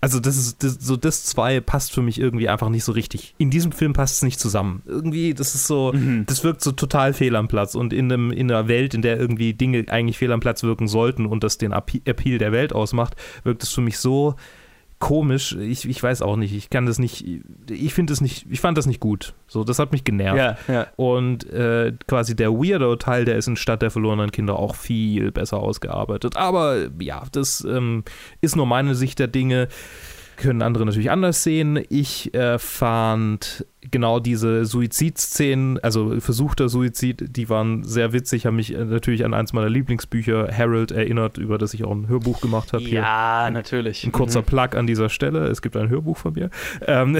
Also, 0.00 0.18
das 0.18 0.36
ist 0.36 0.64
das, 0.64 0.78
so 0.80 0.96
das 0.96 1.24
zwei 1.24 1.60
passt 1.60 1.92
für 1.92 2.02
mich 2.02 2.18
irgendwie 2.18 2.48
einfach 2.48 2.68
nicht 2.68 2.84
so 2.84 2.92
richtig. 2.92 3.34
In 3.38 3.50
diesem 3.50 3.70
Film 3.70 3.92
passt 3.92 4.16
es 4.16 4.22
nicht 4.22 4.40
zusammen. 4.40 4.82
Irgendwie, 4.86 5.32
das 5.32 5.54
ist 5.54 5.68
so, 5.68 5.92
mhm. 5.92 6.26
das 6.26 6.42
wirkt 6.42 6.62
so 6.62 6.72
total 6.72 7.12
fehl 7.14 7.36
am 7.36 7.46
Platz 7.46 7.76
und 7.76 7.92
in, 7.92 8.10
einem, 8.10 8.32
in 8.32 8.50
einer 8.50 8.66
Welt, 8.66 8.94
in 8.94 9.02
der 9.02 9.18
irgendwie 9.18 9.54
Dinge 9.54 9.84
eigentlich 9.88 10.18
fehl 10.18 10.32
am 10.32 10.40
Platz 10.40 10.64
wirken 10.64 10.88
sollten 10.88 11.26
und 11.26 11.44
das 11.44 11.58
den 11.58 11.72
Appeal 11.72 12.38
der 12.38 12.52
Welt 12.52 12.72
ausmacht, 12.72 13.14
wirkt 13.44 13.62
es 13.62 13.70
für 13.70 13.80
mich 13.84 13.98
so 13.98 14.34
komisch. 14.98 15.54
Ich, 15.54 15.86
ich 15.86 16.02
weiß 16.02 16.22
auch 16.22 16.36
nicht. 16.36 16.54
Ich 16.54 16.70
kann 16.70 16.86
das 16.86 16.98
nicht. 16.98 17.26
Ich 17.68 17.92
finde 17.92 18.12
es 18.12 18.20
nicht. 18.20 18.46
Ich 18.50 18.60
fand 18.60 18.78
das 18.78 18.86
nicht 18.86 19.00
gut. 19.00 19.34
So, 19.46 19.62
das 19.62 19.78
hat 19.78 19.92
mich 19.92 20.04
genervt. 20.04 20.38
Ja, 20.38 20.56
ja. 20.72 20.86
Und 20.96 21.44
äh, 21.50 21.92
quasi 22.08 22.34
der 22.34 22.52
Weirdo-Teil, 22.52 23.24
der 23.24 23.36
ist 23.36 23.46
in 23.46 23.56
Stadt 23.56 23.82
der 23.82 23.90
verlorenen 23.90 24.32
Kinder 24.32 24.58
auch 24.58 24.74
viel 24.74 25.30
besser 25.30 25.58
ausgearbeitet. 25.58 26.36
Aber 26.36 26.88
ja, 26.98 27.22
das 27.32 27.64
ähm, 27.64 28.04
ist 28.40 28.56
nur 28.56 28.66
meine 28.66 28.94
Sicht 28.94 29.18
der 29.18 29.28
Dinge. 29.28 29.68
Können 30.36 30.62
andere 30.62 30.86
natürlich 30.86 31.10
anders 31.10 31.42
sehen. 31.42 31.84
Ich 31.90 32.34
äh, 32.34 32.58
fand 32.58 33.66
genau 33.90 34.20
diese 34.20 34.64
Suizidszenen, 34.64 35.78
also 35.80 36.20
versuchter 36.20 36.68
Suizid, 36.68 37.36
die 37.36 37.48
waren 37.48 37.84
sehr 37.84 38.12
witzig, 38.12 38.46
haben 38.46 38.56
mich 38.56 38.74
äh, 38.74 38.84
natürlich 38.84 39.24
an 39.24 39.34
eins 39.34 39.52
meiner 39.52 39.68
Lieblingsbücher, 39.68 40.48
Harold, 40.56 40.90
erinnert, 40.90 41.38
über 41.38 41.58
das 41.58 41.74
ich 41.74 41.84
auch 41.84 41.90
ein 41.90 42.08
Hörbuch 42.08 42.40
gemacht 42.40 42.72
habe. 42.72 42.84
Ja, 42.84 43.44
Hier. 43.44 43.50
natürlich. 43.50 44.04
Ein 44.04 44.12
kurzer 44.12 44.40
mhm. 44.40 44.46
Plug 44.46 44.68
an 44.74 44.86
dieser 44.86 45.08
Stelle, 45.08 45.46
es 45.46 45.62
gibt 45.62 45.76
ein 45.76 45.88
Hörbuch 45.88 46.16
von 46.16 46.34
mir. 46.34 46.50
Ähm, 46.86 47.18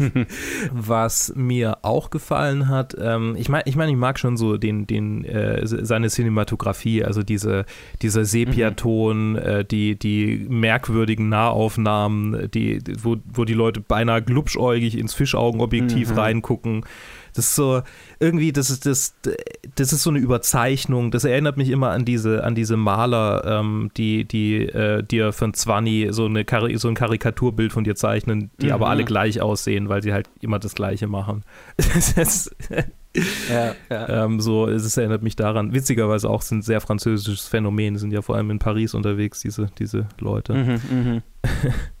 was 0.72 1.32
mir 1.34 1.78
auch 1.82 2.10
gefallen 2.10 2.68
hat, 2.68 2.96
ähm, 3.00 3.36
ich 3.38 3.48
meine, 3.48 3.64
ich, 3.66 3.76
mein, 3.76 3.88
ich 3.88 3.96
mag 3.96 4.18
schon 4.18 4.36
so 4.36 4.56
den, 4.56 4.86
den, 4.86 5.24
äh, 5.24 5.60
seine 5.64 6.08
Cinematografie, 6.08 7.04
also 7.04 7.22
diese, 7.22 7.64
dieser 8.02 8.24
Sepiaton, 8.24 9.32
mhm. 9.32 9.36
äh, 9.36 9.64
die, 9.64 9.98
die 9.98 10.46
merkwürdigen 10.48 11.28
Nahaufnahmen, 11.28 12.50
die, 12.52 12.80
wo, 13.02 13.16
wo 13.24 13.44
die 13.44 13.54
Leute 13.54 13.80
beinahe 13.80 14.22
glubschäugig 14.22 14.98
ins 14.98 15.14
Fischaugenobjektiv 15.14 15.95
tief 15.96 16.10
mhm. 16.10 16.18
reingucken. 16.18 16.84
Das 17.36 17.48
ist 17.48 17.54
so, 17.54 17.82
irgendwie, 18.18 18.50
das 18.50 18.70
ist, 18.70 18.86
das, 18.86 19.14
das 19.74 19.92
ist 19.92 20.02
so 20.02 20.10
eine 20.10 20.18
Überzeichnung. 20.18 21.10
Das 21.10 21.24
erinnert 21.24 21.58
mich 21.58 21.68
immer 21.68 21.90
an 21.90 22.06
diese, 22.06 22.42
an 22.44 22.54
diese 22.54 22.78
Maler, 22.78 23.44
ähm, 23.44 23.90
die, 23.96 24.24
die 24.24 24.62
äh, 24.62 25.02
dir 25.02 25.32
von 25.32 25.52
Zwanni 25.52 26.08
so, 26.10 26.24
eine, 26.24 26.46
so 26.78 26.88
ein 26.88 26.94
Karikaturbild 26.94 27.72
von 27.74 27.84
dir 27.84 27.94
zeichnen, 27.94 28.50
die 28.60 28.66
mhm. 28.66 28.72
aber 28.72 28.88
alle 28.88 29.04
gleich 29.04 29.42
aussehen, 29.42 29.90
weil 29.90 30.02
sie 30.02 30.14
halt 30.14 30.30
immer 30.40 30.58
das 30.58 30.74
Gleiche 30.74 31.08
machen. 31.08 31.44
das, 32.16 32.50
ja, 33.50 33.74
ja. 33.90 34.24
Ähm, 34.24 34.40
so, 34.40 34.66
es 34.66 34.96
erinnert 34.96 35.22
mich 35.22 35.36
daran. 35.36 35.74
Witzigerweise 35.74 36.30
auch 36.30 36.40
sind 36.40 36.64
sehr 36.64 36.80
französisches 36.80 37.46
Phänomen, 37.46 37.98
sind 37.98 38.12
ja 38.12 38.22
vor 38.22 38.36
allem 38.36 38.50
in 38.50 38.58
Paris 38.58 38.94
unterwegs, 38.94 39.40
diese, 39.40 39.70
diese 39.78 40.08
Leute. 40.18 40.54
Mhm, 40.54 40.80
mh. 40.90 41.22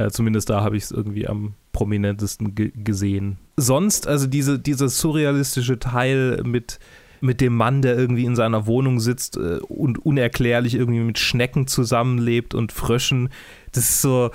Äh, 0.00 0.10
zumindest 0.10 0.48
da 0.48 0.62
habe 0.62 0.76
ich 0.76 0.84
es 0.84 0.90
irgendwie 0.90 1.28
am 1.28 1.54
prominentesten 1.72 2.54
gesehen. 2.54 3.36
Sonst, 3.56 4.06
also 4.06 4.26
diese, 4.26 4.58
dieser 4.58 4.88
surrealistische 4.88 5.78
Teil 5.78 6.42
mit, 6.42 6.78
mit 7.20 7.40
dem 7.40 7.54
Mann, 7.54 7.82
der 7.82 7.98
irgendwie 7.98 8.24
in 8.24 8.34
seiner 8.34 8.66
Wohnung 8.66 8.98
sitzt 8.98 9.36
äh, 9.36 9.58
und 9.68 9.98
unerklärlich 10.04 10.74
irgendwie 10.74 11.00
mit 11.00 11.18
Schnecken 11.18 11.66
zusammenlebt 11.66 12.54
und 12.54 12.72
Fröschen, 12.72 13.28
das 13.72 13.90
ist 13.90 14.00
so, 14.00 14.30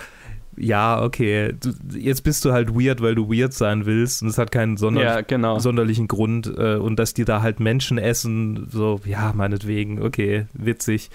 ja, 0.55 1.01
okay, 1.01 1.53
du, 1.59 1.71
jetzt 1.97 2.21
bist 2.21 2.45
du 2.45 2.51
halt 2.51 2.75
weird, 2.75 3.01
weil 3.01 3.15
du 3.15 3.29
weird 3.29 3.53
sein 3.53 3.87
willst 3.87 4.21
und 4.21 4.29
es 4.29 4.37
hat 4.37 4.51
keinen 4.51 4.77
sonder 4.77 5.03
Ja, 5.03 5.21
genau. 5.21 5.57
sonderlichen 5.57 6.07
Grund 6.07 6.47
äh, 6.57 6.75
und 6.75 6.97
dass 6.97 7.15
die 7.15 7.25
da 7.25 7.41
halt 7.41 7.59
Menschen 7.59 7.97
essen, 7.97 8.67
so, 8.71 9.01
ja, 9.03 9.33
meinetwegen, 9.35 10.01
okay, 10.03 10.45
witzig. 10.53 11.09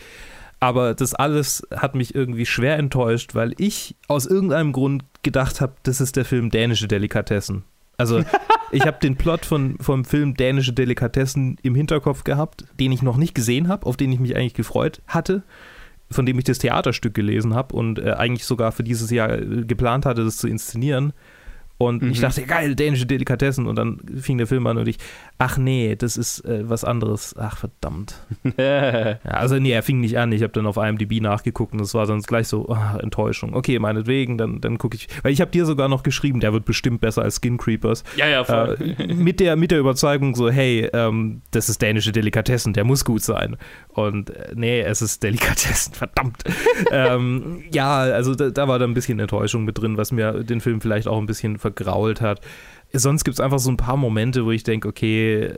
Aber 0.60 0.94
das 0.94 1.14
alles 1.14 1.66
hat 1.74 1.94
mich 1.94 2.14
irgendwie 2.14 2.44
schwer 2.46 2.76
enttäuscht, 2.78 3.34
weil 3.34 3.54
ich 3.58 3.96
aus 4.08 4.26
irgendeinem 4.26 4.72
Grund 4.72 5.04
gedacht 5.22 5.60
habe, 5.60 5.72
das 5.84 6.00
ist 6.00 6.16
der 6.16 6.24
Film 6.26 6.50
Dänische 6.50 6.86
Delikatessen. 6.86 7.64
Also 7.96 8.22
ich 8.70 8.86
habe 8.86 8.98
den 9.02 9.16
Plot 9.16 9.46
von, 9.46 9.78
vom 9.80 10.04
Film 10.04 10.34
Dänische 10.34 10.72
Delikatessen 10.74 11.56
im 11.62 11.74
Hinterkopf 11.74 12.24
gehabt, 12.24 12.64
den 12.78 12.92
ich 12.92 13.00
noch 13.02 13.16
nicht 13.16 13.34
gesehen 13.34 13.68
habe, 13.68 13.86
auf 13.86 13.96
den 13.96 14.12
ich 14.12 14.20
mich 14.20 14.36
eigentlich 14.36 14.54
gefreut 14.54 15.00
hatte, 15.06 15.42
von 16.10 16.26
dem 16.26 16.38
ich 16.38 16.44
das 16.44 16.58
Theaterstück 16.58 17.14
gelesen 17.14 17.54
habe 17.54 17.74
und 17.74 17.98
äh, 17.98 18.12
eigentlich 18.12 18.44
sogar 18.44 18.72
für 18.72 18.82
dieses 18.82 19.10
Jahr 19.10 19.30
äh, 19.32 19.64
geplant 19.64 20.04
hatte, 20.06 20.24
das 20.24 20.36
zu 20.36 20.46
inszenieren. 20.48 21.12
Und 21.78 22.02
Mhm. 22.02 22.10
ich 22.10 22.20
dachte, 22.20 22.42
geil, 22.42 22.74
dänische 22.74 23.06
Delikatessen. 23.06 23.66
Und 23.66 23.76
dann 23.76 24.00
fing 24.20 24.36
der 24.36 24.46
Film 24.46 24.66
an 24.66 24.76
und 24.76 24.86
ich, 24.86 24.98
ach 25.40 25.56
nee, 25.56 25.96
das 25.96 26.18
ist 26.18 26.44
äh, 26.44 26.68
was 26.68 26.84
anderes. 26.84 27.34
Ach 27.36 27.56
verdammt. 27.56 28.14
Ja, 28.60 29.18
also 29.24 29.58
nee, 29.58 29.70
er 29.70 29.82
fing 29.82 30.00
nicht 30.00 30.18
an. 30.18 30.32
Ich 30.32 30.42
habe 30.42 30.52
dann 30.52 30.66
auf 30.66 30.76
IMDb 30.76 31.20
nachgeguckt 31.20 31.72
und 31.72 31.80
es 31.80 31.94
war 31.94 32.06
sonst 32.06 32.26
gleich 32.26 32.48
so, 32.48 32.68
ah, 32.68 32.98
Enttäuschung. 33.00 33.54
Okay, 33.54 33.78
meinetwegen, 33.78 34.36
dann, 34.36 34.60
dann 34.60 34.76
gucke 34.76 34.96
ich. 34.96 35.08
Weil 35.22 35.32
ich 35.32 35.40
habe 35.40 35.50
dir 35.50 35.64
sogar 35.64 35.88
noch 35.88 36.02
geschrieben, 36.02 36.40
der 36.40 36.52
wird 36.52 36.64
bestimmt 36.64 37.00
besser 37.00 37.22
als 37.22 37.40
Skin 37.40 37.56
Creepers. 37.56 38.04
ja, 38.16 38.26
ja, 38.26 38.44
voll. 38.44 38.76
Äh, 38.98 39.14
mit, 39.14 39.40
der, 39.40 39.56
mit 39.56 39.70
der 39.70 39.78
Überzeugung 39.78 40.34
so, 40.34 40.50
hey, 40.50 40.90
ähm, 40.92 41.40
das 41.52 41.68
ist 41.68 41.80
dänische 41.80 42.12
Delikatessen, 42.12 42.72
der 42.74 42.84
muss 42.84 43.04
gut 43.04 43.22
sein. 43.22 43.56
Und 43.88 44.30
äh, 44.30 44.52
nee, 44.54 44.80
es 44.80 45.00
ist 45.00 45.22
Delikatessen, 45.22 45.94
verdammt. 45.94 46.42
ähm, 46.90 47.62
ja, 47.72 48.00
also 48.00 48.34
da, 48.34 48.50
da 48.50 48.68
war 48.68 48.78
da 48.78 48.84
ein 48.84 48.94
bisschen 48.94 49.18
Enttäuschung 49.20 49.64
mit 49.64 49.78
drin, 49.78 49.96
was 49.96 50.12
mir 50.12 50.44
den 50.44 50.60
Film 50.60 50.80
vielleicht 50.80 51.08
auch 51.08 51.18
ein 51.18 51.26
bisschen 51.26 51.58
vergrault 51.58 52.20
hat. 52.20 52.40
Sonst 52.92 53.24
gibt 53.24 53.34
es 53.34 53.40
einfach 53.40 53.58
so 53.58 53.70
ein 53.70 53.76
paar 53.76 53.96
Momente, 53.96 54.44
wo 54.44 54.50
ich 54.50 54.62
denke, 54.62 54.88
okay, 54.88 55.52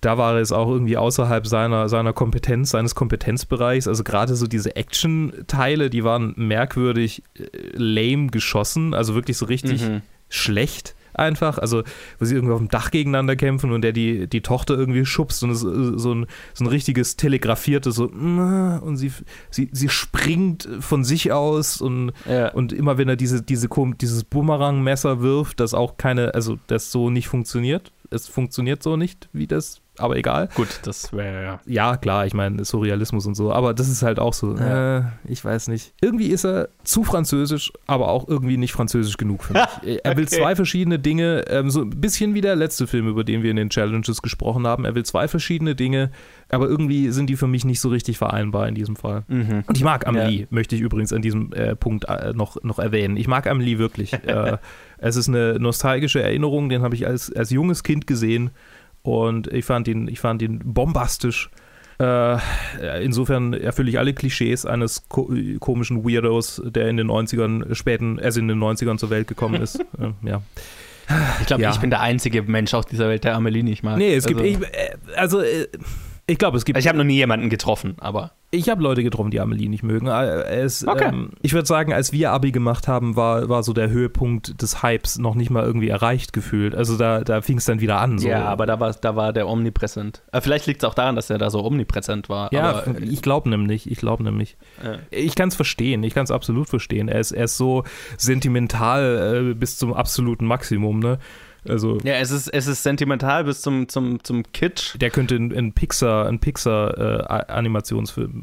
da 0.00 0.16
war 0.16 0.36
es 0.36 0.50
auch 0.52 0.68
irgendwie 0.68 0.96
außerhalb 0.96 1.46
seiner, 1.46 1.88
seiner 1.88 2.12
Kompetenz, 2.12 2.70
seines 2.70 2.94
Kompetenzbereichs. 2.94 3.86
Also 3.86 4.02
gerade 4.02 4.34
so 4.34 4.46
diese 4.46 4.74
Action-Teile, 4.76 5.90
die 5.90 6.04
waren 6.04 6.32
merkwürdig 6.36 7.22
äh, 7.38 7.44
lame 7.74 8.28
geschossen, 8.28 8.94
also 8.94 9.14
wirklich 9.14 9.36
so 9.36 9.46
richtig 9.46 9.82
Mhm. 9.82 10.02
schlecht 10.28 10.94
einfach. 11.20 11.58
Also, 11.58 11.82
wo 12.18 12.24
sie 12.24 12.34
irgendwie 12.34 12.52
auf 12.54 12.58
dem 12.60 12.68
Dach 12.68 12.90
gegeneinander 12.90 13.36
kämpfen 13.36 13.70
und 13.72 13.82
der 13.82 13.92
die, 13.92 14.26
die 14.26 14.40
Tochter 14.40 14.76
irgendwie 14.76 15.06
schubst 15.06 15.44
und 15.44 15.50
es 15.50 15.62
ist 15.62 16.00
so 16.00 16.12
ein, 16.14 16.26
so 16.54 16.64
ein 16.64 16.66
richtiges 16.66 17.16
telegrafiertes 17.16 17.94
so 17.94 18.04
und 18.06 18.96
sie, 18.96 19.12
sie, 19.50 19.68
sie 19.72 19.88
springt 19.88 20.68
von 20.80 21.04
sich 21.04 21.32
aus 21.32 21.80
und, 21.80 22.12
Ja. 22.28 22.48
und 22.52 22.72
immer 22.72 22.98
wenn 22.98 23.08
er 23.08 23.16
diese, 23.16 23.42
diese, 23.42 23.68
dieses 24.00 24.24
Bumerang-Messer 24.24 25.20
wirft, 25.20 25.60
das 25.60 25.74
auch 25.74 25.96
keine, 25.96 26.34
also 26.34 26.58
das 26.66 26.90
so 26.90 27.10
nicht 27.10 27.28
funktioniert. 27.28 27.92
Es 28.10 28.26
funktioniert 28.26 28.82
so 28.82 28.96
nicht, 28.96 29.28
wie 29.32 29.46
das, 29.46 29.80
aber 30.00 30.16
egal. 30.16 30.48
Gut, 30.54 30.80
das 30.84 31.12
wäre 31.12 31.42
ja. 31.44 31.60
Ja, 31.66 31.96
klar, 31.96 32.26
ich 32.26 32.34
meine, 32.34 32.64
Surrealismus 32.64 33.26
und 33.26 33.34
so, 33.34 33.52
aber 33.52 33.74
das 33.74 33.88
ist 33.88 34.02
halt 34.02 34.18
auch 34.18 34.32
so, 34.34 34.56
Ja. 34.56 34.98
äh, 34.98 35.02
ich 35.26 35.44
weiß 35.44 35.68
nicht. 35.68 35.92
Irgendwie 36.00 36.28
ist 36.28 36.44
er 36.44 36.68
zu 36.84 37.04
französisch, 37.04 37.72
aber 37.86 38.08
auch 38.08 38.28
irgendwie 38.28 38.56
nicht 38.56 38.72
französisch 38.72 39.16
genug 39.16 39.44
für 39.44 39.52
mich. 39.54 39.98
er 40.04 40.16
will 40.16 40.24
Okay. 40.24 40.36
zwei 40.36 40.56
verschiedene 40.56 40.98
Dinge, 40.98 41.44
ähm, 41.48 41.70
so 41.70 41.82
ein 41.82 41.90
bisschen 41.90 42.34
wie 42.34 42.40
der 42.40 42.56
letzte 42.56 42.86
Film, 42.86 43.08
über 43.08 43.24
den 43.24 43.42
wir 43.42 43.50
in 43.50 43.56
den 43.56 43.70
Challenges 43.70 44.22
gesprochen 44.22 44.66
haben. 44.66 44.84
Er 44.84 44.94
will 44.94 45.04
zwei 45.04 45.28
verschiedene 45.28 45.74
Dinge, 45.74 46.10
aber 46.48 46.66
irgendwie 46.68 47.10
sind 47.10 47.28
die 47.30 47.36
für 47.36 47.46
mich 47.46 47.64
nicht 47.64 47.80
so 47.80 47.88
richtig 47.88 48.18
vereinbar 48.18 48.68
in 48.68 48.74
diesem 48.74 48.96
Fall. 48.96 49.24
Mhm. 49.28 49.64
Und 49.66 49.76
ich 49.76 49.84
mag 49.84 50.06
Amelie, 50.06 50.46
möchte 50.50 50.74
ich 50.74 50.80
übrigens 50.82 51.12
an 51.12 51.22
diesem 51.22 51.52
äh, 51.52 51.76
Punkt 51.76 52.06
äh, 52.08 52.32
noch, 52.34 52.62
noch 52.62 52.78
erwähnen. 52.78 53.16
Ich 53.16 53.28
mag 53.28 53.46
Amelie 53.46 53.78
wirklich. 53.78 54.12
äh, 54.26 54.58
es 54.98 55.16
ist 55.16 55.28
eine 55.28 55.58
nostalgische 55.58 56.22
Erinnerung, 56.22 56.68
den 56.68 56.82
habe 56.82 56.94
ich 56.94 57.06
als, 57.06 57.32
als 57.34 57.50
junges 57.50 57.82
Kind 57.82 58.06
gesehen 58.06 58.50
und 59.02 59.46
ich 59.48 59.64
fand 59.64 59.88
ihn, 59.88 60.08
ich 60.08 60.20
fand 60.20 60.42
ihn 60.42 60.60
bombastisch. 60.64 61.50
Äh, 61.98 62.38
insofern 63.04 63.52
erfülle 63.52 63.90
ich 63.90 63.98
alle 63.98 64.14
Klischees 64.14 64.64
eines 64.64 65.06
ko 65.08 65.30
komischen 65.60 66.02
Weirdos, 66.02 66.62
der 66.64 66.88
in 66.88 66.96
den 66.96 67.10
90ern, 67.10 67.74
späten, 67.74 68.18
also 68.18 68.40
in 68.40 68.48
den 68.48 68.58
90ern 68.58 68.96
zur 68.96 69.10
Welt 69.10 69.28
gekommen 69.28 69.60
ist. 69.60 69.80
äh, 69.98 70.12
ja. 70.26 70.40
Ich 71.40 71.46
glaube, 71.46 71.62
Ja. 71.62 71.70
ich 71.72 71.78
bin 71.78 71.90
der 71.90 72.00
einzige 72.00 72.42
Mensch 72.42 72.72
auf 72.72 72.86
dieser 72.86 73.08
Welt, 73.08 73.24
der 73.24 73.34
Amelie 73.34 73.62
nicht 73.62 73.82
mag. 73.82 73.98
Nee, 73.98 74.14
es 74.14 74.26
gibt, 74.26 74.40
also, 74.40 74.50
ich, 74.50 74.62
äh, 74.62 74.96
also, 75.16 75.40
äh, 75.40 75.66
ich 76.26 76.38
glaube, 76.38 76.56
es 76.56 76.64
gibt 76.64 76.76
Also 76.76 76.84
ich 76.84 76.88
habe 76.88 76.96
noch 76.98 77.04
nie 77.04 77.16
jemanden 77.16 77.50
getroffen, 77.50 77.96
aber. 77.98 78.32
Ich 78.52 78.68
habe 78.68 78.82
Leute 78.82 79.04
getroffen, 79.04 79.30
die 79.30 79.38
Amelie 79.38 79.68
nicht 79.68 79.84
mögen. 79.84 80.08
Äh, 80.08 80.42
Es, 80.42 80.84
Okay. 80.86 81.08
ähm, 81.08 81.30
ich 81.40 81.52
würde 81.52 81.66
sagen, 81.66 81.92
als 81.92 82.12
wir 82.12 82.32
Abi 82.32 82.50
gemacht 82.50 82.88
haben, 82.88 83.14
war, 83.14 83.48
war 83.48 83.62
so 83.62 83.72
der 83.72 83.90
Höhepunkt 83.90 84.60
des 84.60 84.82
Hypes 84.82 85.18
noch 85.18 85.36
nicht 85.36 85.50
mal 85.50 85.62
irgendwie 85.64 85.88
erreicht 85.88 86.32
gefühlt. 86.32 86.74
Also 86.74 86.96
da, 86.96 87.20
da 87.20 87.42
fing 87.42 87.58
es 87.58 87.64
dann 87.64 87.80
wieder 87.80 88.00
an. 88.00 88.18
So. 88.18 88.26
Ja, 88.28 88.46
aber 88.46 88.66
da 88.66 88.80
war, 88.80 88.92
da 88.92 89.14
war 89.14 89.32
der 89.32 89.46
omnipräsent. 89.46 90.22
Äh, 90.32 90.40
vielleicht 90.40 90.66
liegt 90.66 90.82
es 90.82 90.88
auch 90.88 90.94
daran, 90.94 91.14
dass 91.14 91.30
er 91.30 91.38
da 91.38 91.48
so 91.48 91.64
omnipräsent 91.64 92.28
war. 92.28 92.52
Ja, 92.52 92.62
aber, 92.70 92.88
äh, 93.00 93.04
ich 93.04 93.22
glaube 93.22 93.48
nämlich, 93.48 93.88
ich 93.88 93.98
glaube 93.98 94.24
nämlich. 94.24 94.56
äh, 94.82 94.98
Ich 95.16 95.36
kann 95.36 95.48
es 95.50 95.54
verstehen, 95.54 96.02
ich 96.02 96.12
kann 96.14 96.24
es 96.24 96.32
absolut 96.32 96.68
verstehen. 96.68 97.06
Er 97.08 97.20
ist, 97.20 97.30
er 97.30 97.44
ist 97.44 97.56
so 97.56 97.84
sentimental 98.18 99.50
äh, 99.50 99.54
bis 99.54 99.76
zum 99.78 99.94
absoluten 99.94 100.46
Maximum, 100.46 100.98
ne? 100.98 101.18
Also 101.68 101.98
ja, 102.04 102.14
es 102.14 102.30
ist, 102.30 102.48
es 102.48 102.66
ist 102.66 102.82
sentimental 102.82 103.44
bis 103.44 103.60
zum, 103.62 103.88
zum, 103.88 104.22
zum 104.24 104.44
Kitsch. 104.52 104.98
der 105.00 105.10
könnte 105.10 105.36
ein, 105.36 105.52
ein 105.52 105.72
Pixar, 105.72 106.26
ein 106.26 106.38
Pixar 106.38 106.98
äh, 106.98 107.24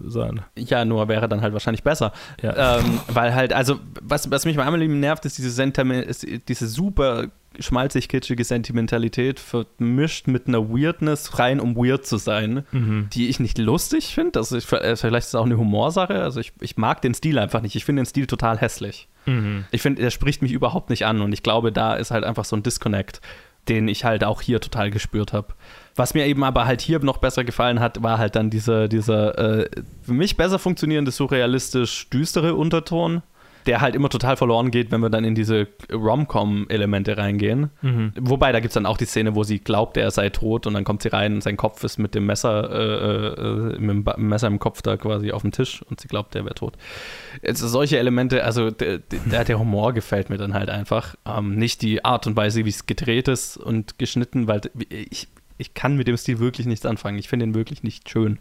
sein. 0.05 0.41
Ja, 0.57 0.85
nur 0.85 1.07
wäre 1.07 1.27
dann 1.27 1.41
halt 1.41 1.53
wahrscheinlich 1.53 1.83
besser. 1.83 2.11
Ja. 2.41 2.79
Ähm, 2.79 2.99
weil 3.07 3.33
halt, 3.33 3.53
also, 3.53 3.79
was, 4.01 4.29
was 4.29 4.45
mich 4.45 4.57
bei 4.57 4.65
Amelie 4.65 4.87
nervt, 4.87 5.25
ist 5.25 5.37
diese, 5.37 5.49
Sentiment, 5.49 6.05
ist 6.05 6.25
diese 6.47 6.67
super 6.67 7.27
schmalzig 7.59 8.09
kitschige 8.09 8.43
Sentimentalität 8.43 9.39
vermischt 9.39 10.27
mit 10.27 10.47
einer 10.47 10.69
Weirdness, 10.69 11.39
rein 11.39 11.59
um 11.59 11.75
weird 11.75 12.05
zu 12.05 12.17
sein, 12.17 12.63
Mhm. 12.71 13.09
die 13.13 13.27
ich 13.29 13.39
nicht 13.39 13.57
lustig 13.57 14.13
finde. 14.13 14.39
Also 14.39 14.57
ich, 14.57 14.71
äh, 14.71 14.95
vielleicht 14.95 15.25
ist 15.25 15.33
es 15.33 15.35
auch 15.35 15.45
eine 15.45 15.57
Humorsache. 15.57 16.21
Also 16.21 16.39
ich, 16.39 16.53
ich 16.61 16.77
mag 16.77 17.01
den 17.01 17.13
Stil 17.13 17.39
einfach 17.39 17.61
nicht. 17.61 17.75
Ich 17.75 17.85
finde 17.85 18.01
den 18.01 18.05
Stil 18.07 18.27
total 18.27 18.57
hässlich. 18.57 19.07
Mhm. 19.25 19.65
Ich 19.71 19.81
finde, 19.81 20.01
er 20.01 20.11
spricht 20.11 20.41
mich 20.41 20.51
überhaupt 20.51 20.89
nicht 20.89 21.05
an 21.05 21.21
und 21.21 21.33
ich 21.33 21.43
glaube, 21.43 21.71
da 21.71 21.95
ist 21.95 22.11
halt 22.11 22.23
einfach 22.23 22.45
so 22.45 22.55
ein 22.55 22.63
Disconnect, 22.63 23.21
den 23.67 23.87
ich 23.89 24.05
halt 24.05 24.23
auch 24.23 24.41
hier 24.41 24.61
total 24.61 24.91
gespürt 24.91 25.33
habe. 25.33 25.53
Was 25.95 26.13
mir 26.13 26.25
eben 26.27 26.43
aber 26.43 26.65
halt 26.65 26.79
hier 26.79 26.99
noch 26.99 27.17
besser 27.17 27.43
gefallen 27.43 27.79
hat, 27.81 28.01
war 28.03 28.17
halt 28.17 28.35
dann 28.37 28.49
dieser, 28.49 28.87
dieser 28.87 29.37
äh, 29.65 29.69
für 30.03 30.13
mich 30.13 30.37
besser 30.37 30.59
funktionierende, 30.59 31.11
surrealistisch 31.11 32.09
düstere 32.09 32.55
Unterton, 32.55 33.23
der 33.67 33.81
halt 33.81 33.95
immer 33.95 34.09
total 34.09 34.37
verloren 34.37 34.71
geht, 34.71 34.91
wenn 34.91 35.01
wir 35.01 35.09
dann 35.09 35.25
in 35.25 35.35
diese 35.35 35.67
Rom-Com-Elemente 35.91 37.17
reingehen. 37.17 37.69
Mhm. 37.81 38.13
Wobei, 38.19 38.51
da 38.51 38.59
gibt 38.59 38.69
es 38.69 38.73
dann 38.73 38.85
auch 38.85 38.97
die 38.97 39.05
Szene, 39.05 39.35
wo 39.35 39.43
sie 39.43 39.59
glaubt, 39.59 39.97
er 39.97 40.09
sei 40.09 40.29
tot 40.29 40.65
und 40.65 40.73
dann 40.73 40.83
kommt 40.83 41.03
sie 41.03 41.09
rein 41.09 41.35
und 41.35 41.43
sein 41.43 41.57
Kopf 41.57 41.83
ist 41.83 41.97
mit 41.97 42.15
dem 42.15 42.25
Messer, 42.25 42.71
äh, 42.71 43.75
äh, 43.75 43.79
mit 43.79 44.07
dem 44.07 44.27
Messer 44.27 44.47
im 44.47 44.59
Kopf 44.59 44.81
da 44.81 44.97
quasi 44.97 45.31
auf 45.31 45.41
dem 45.41 45.51
Tisch 45.51 45.83
und 45.89 45.99
sie 45.99 46.07
glaubt, 46.07 46.33
er 46.35 46.45
wäre 46.45 46.55
tot. 46.55 46.73
Jetzt 47.43 47.59
solche 47.59 47.99
Elemente, 47.99 48.43
also 48.43 48.71
der, 48.71 48.99
der, 48.99 49.43
der 49.43 49.59
Humor 49.59 49.93
gefällt 49.93 50.29
mir 50.29 50.37
dann 50.37 50.53
halt 50.53 50.69
einfach. 50.69 51.15
Ähm, 51.25 51.55
nicht 51.55 51.81
die 51.81 52.05
Art 52.05 52.25
und 52.25 52.35
Weise, 52.35 52.65
wie 52.65 52.69
es 52.69 52.85
gedreht 52.85 53.27
ist 53.27 53.57
und 53.57 53.99
geschnitten, 53.99 54.47
weil 54.47 54.61
ich, 54.89 55.27
ich 55.57 55.73
kann 55.73 55.97
mit 55.97 56.07
dem 56.07 56.17
Stil 56.17 56.39
wirklich 56.39 56.67
nichts 56.67 56.85
anfangen. 56.85 57.17
Ich 57.17 57.27
finde 57.27 57.45
ihn 57.45 57.55
wirklich 57.55 57.83
nicht 57.83 58.09
schön. 58.09 58.39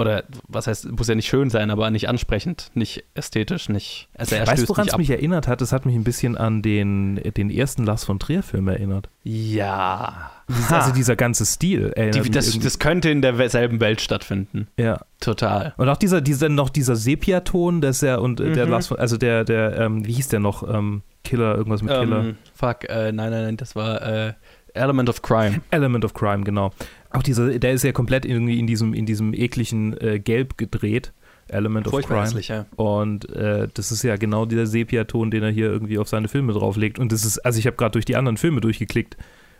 Oder 0.00 0.24
was 0.48 0.66
heißt, 0.66 0.90
muss 0.92 1.08
ja 1.08 1.14
nicht 1.14 1.28
schön 1.28 1.50
sein, 1.50 1.70
aber 1.70 1.90
nicht 1.90 2.08
ansprechend, 2.08 2.70
nicht 2.74 3.04
ästhetisch, 3.14 3.68
nicht. 3.68 4.08
Also 4.16 4.36
er 4.36 4.46
Weißt 4.46 4.64
du, 4.64 4.68
woran 4.68 4.88
es 4.88 4.96
mich 4.96 5.10
erinnert 5.10 5.46
hat? 5.48 5.60
Es 5.62 5.72
hat 5.72 5.86
mich 5.86 5.94
ein 5.94 6.04
bisschen 6.04 6.36
an 6.36 6.62
den, 6.62 7.16
den 7.36 7.50
ersten 7.50 7.84
Lars 7.84 8.04
von 8.04 8.18
Trier-Film 8.18 8.68
erinnert. 8.68 9.08
Ja. 9.22 10.30
Ha. 10.68 10.80
Also 10.80 10.92
dieser 10.92 11.14
ganze 11.14 11.46
Stil 11.46 11.92
erinnert 11.94 12.24
Die, 12.26 12.30
das, 12.30 12.58
das 12.58 12.78
könnte 12.80 13.10
in 13.10 13.22
derselben 13.22 13.80
Welt 13.80 14.00
stattfinden. 14.00 14.66
ja. 14.76 15.00
Total. 15.20 15.74
Und 15.76 15.86
auch 15.90 15.98
dieser, 15.98 16.22
dieser 16.22 16.48
noch 16.48 16.70
dieser 16.70 16.96
Sepia-Ton, 16.96 17.82
das 17.82 17.96
ist 17.96 18.02
ja, 18.08 18.16
und 18.16 18.40
äh, 18.40 18.52
der 18.52 18.64
Mhm. 18.64 18.70
Lars 18.72 18.86
von, 18.86 18.98
also 18.98 19.18
der, 19.18 19.44
der, 19.44 19.76
ähm, 19.78 20.06
wie 20.06 20.12
hieß 20.14 20.28
der 20.28 20.40
noch? 20.40 20.66
Ähm, 20.66 21.02
Killer, 21.24 21.54
irgendwas 21.56 21.82
mit 21.82 21.92
Killer. 21.92 22.20
Ähm, 22.20 22.36
fuck, 22.54 22.84
äh, 22.88 23.12
nein, 23.12 23.30
nein, 23.30 23.42
nein, 23.44 23.56
das 23.58 23.76
war 23.76 24.00
äh, 24.00 24.32
Element 24.74 25.08
of 25.08 25.22
Crime. 25.22 25.60
Element 25.70 26.04
of 26.04 26.14
Crime, 26.14 26.44
genau. 26.44 26.70
Auch 27.10 27.22
dieser, 27.22 27.58
der 27.58 27.72
ist 27.72 27.82
ja 27.82 27.92
komplett 27.92 28.24
irgendwie 28.24 28.58
in 28.58 28.66
diesem, 28.66 28.94
in 28.94 29.06
diesem 29.06 29.34
ekligen 29.34 29.96
äh, 30.00 30.18
Gelb 30.20 30.56
gedreht. 30.58 31.12
Element 31.48 31.88
of 31.88 32.00
Crime. 32.06 32.22
hässlich, 32.22 32.48
ja. 32.48 32.66
Und 32.76 33.28
äh, 33.30 33.66
das 33.74 33.90
ist 33.90 34.04
ja 34.04 34.14
genau 34.16 34.46
dieser 34.46 34.66
Sepia-Ton, 34.66 35.32
den 35.32 35.42
er 35.42 35.50
hier 35.50 35.66
irgendwie 35.66 35.98
auf 35.98 36.08
seine 36.08 36.28
Filme 36.28 36.52
drauflegt. 36.52 36.98
Und 37.00 37.10
das 37.10 37.24
ist, 37.24 37.38
also 37.40 37.58
ich 37.58 37.66
habe 37.66 37.76
gerade 37.76 37.92
durch 37.92 38.04
die 38.04 38.14
anderen 38.16 38.36
Filme 38.36 38.60
durchgeklickt. 38.60 39.16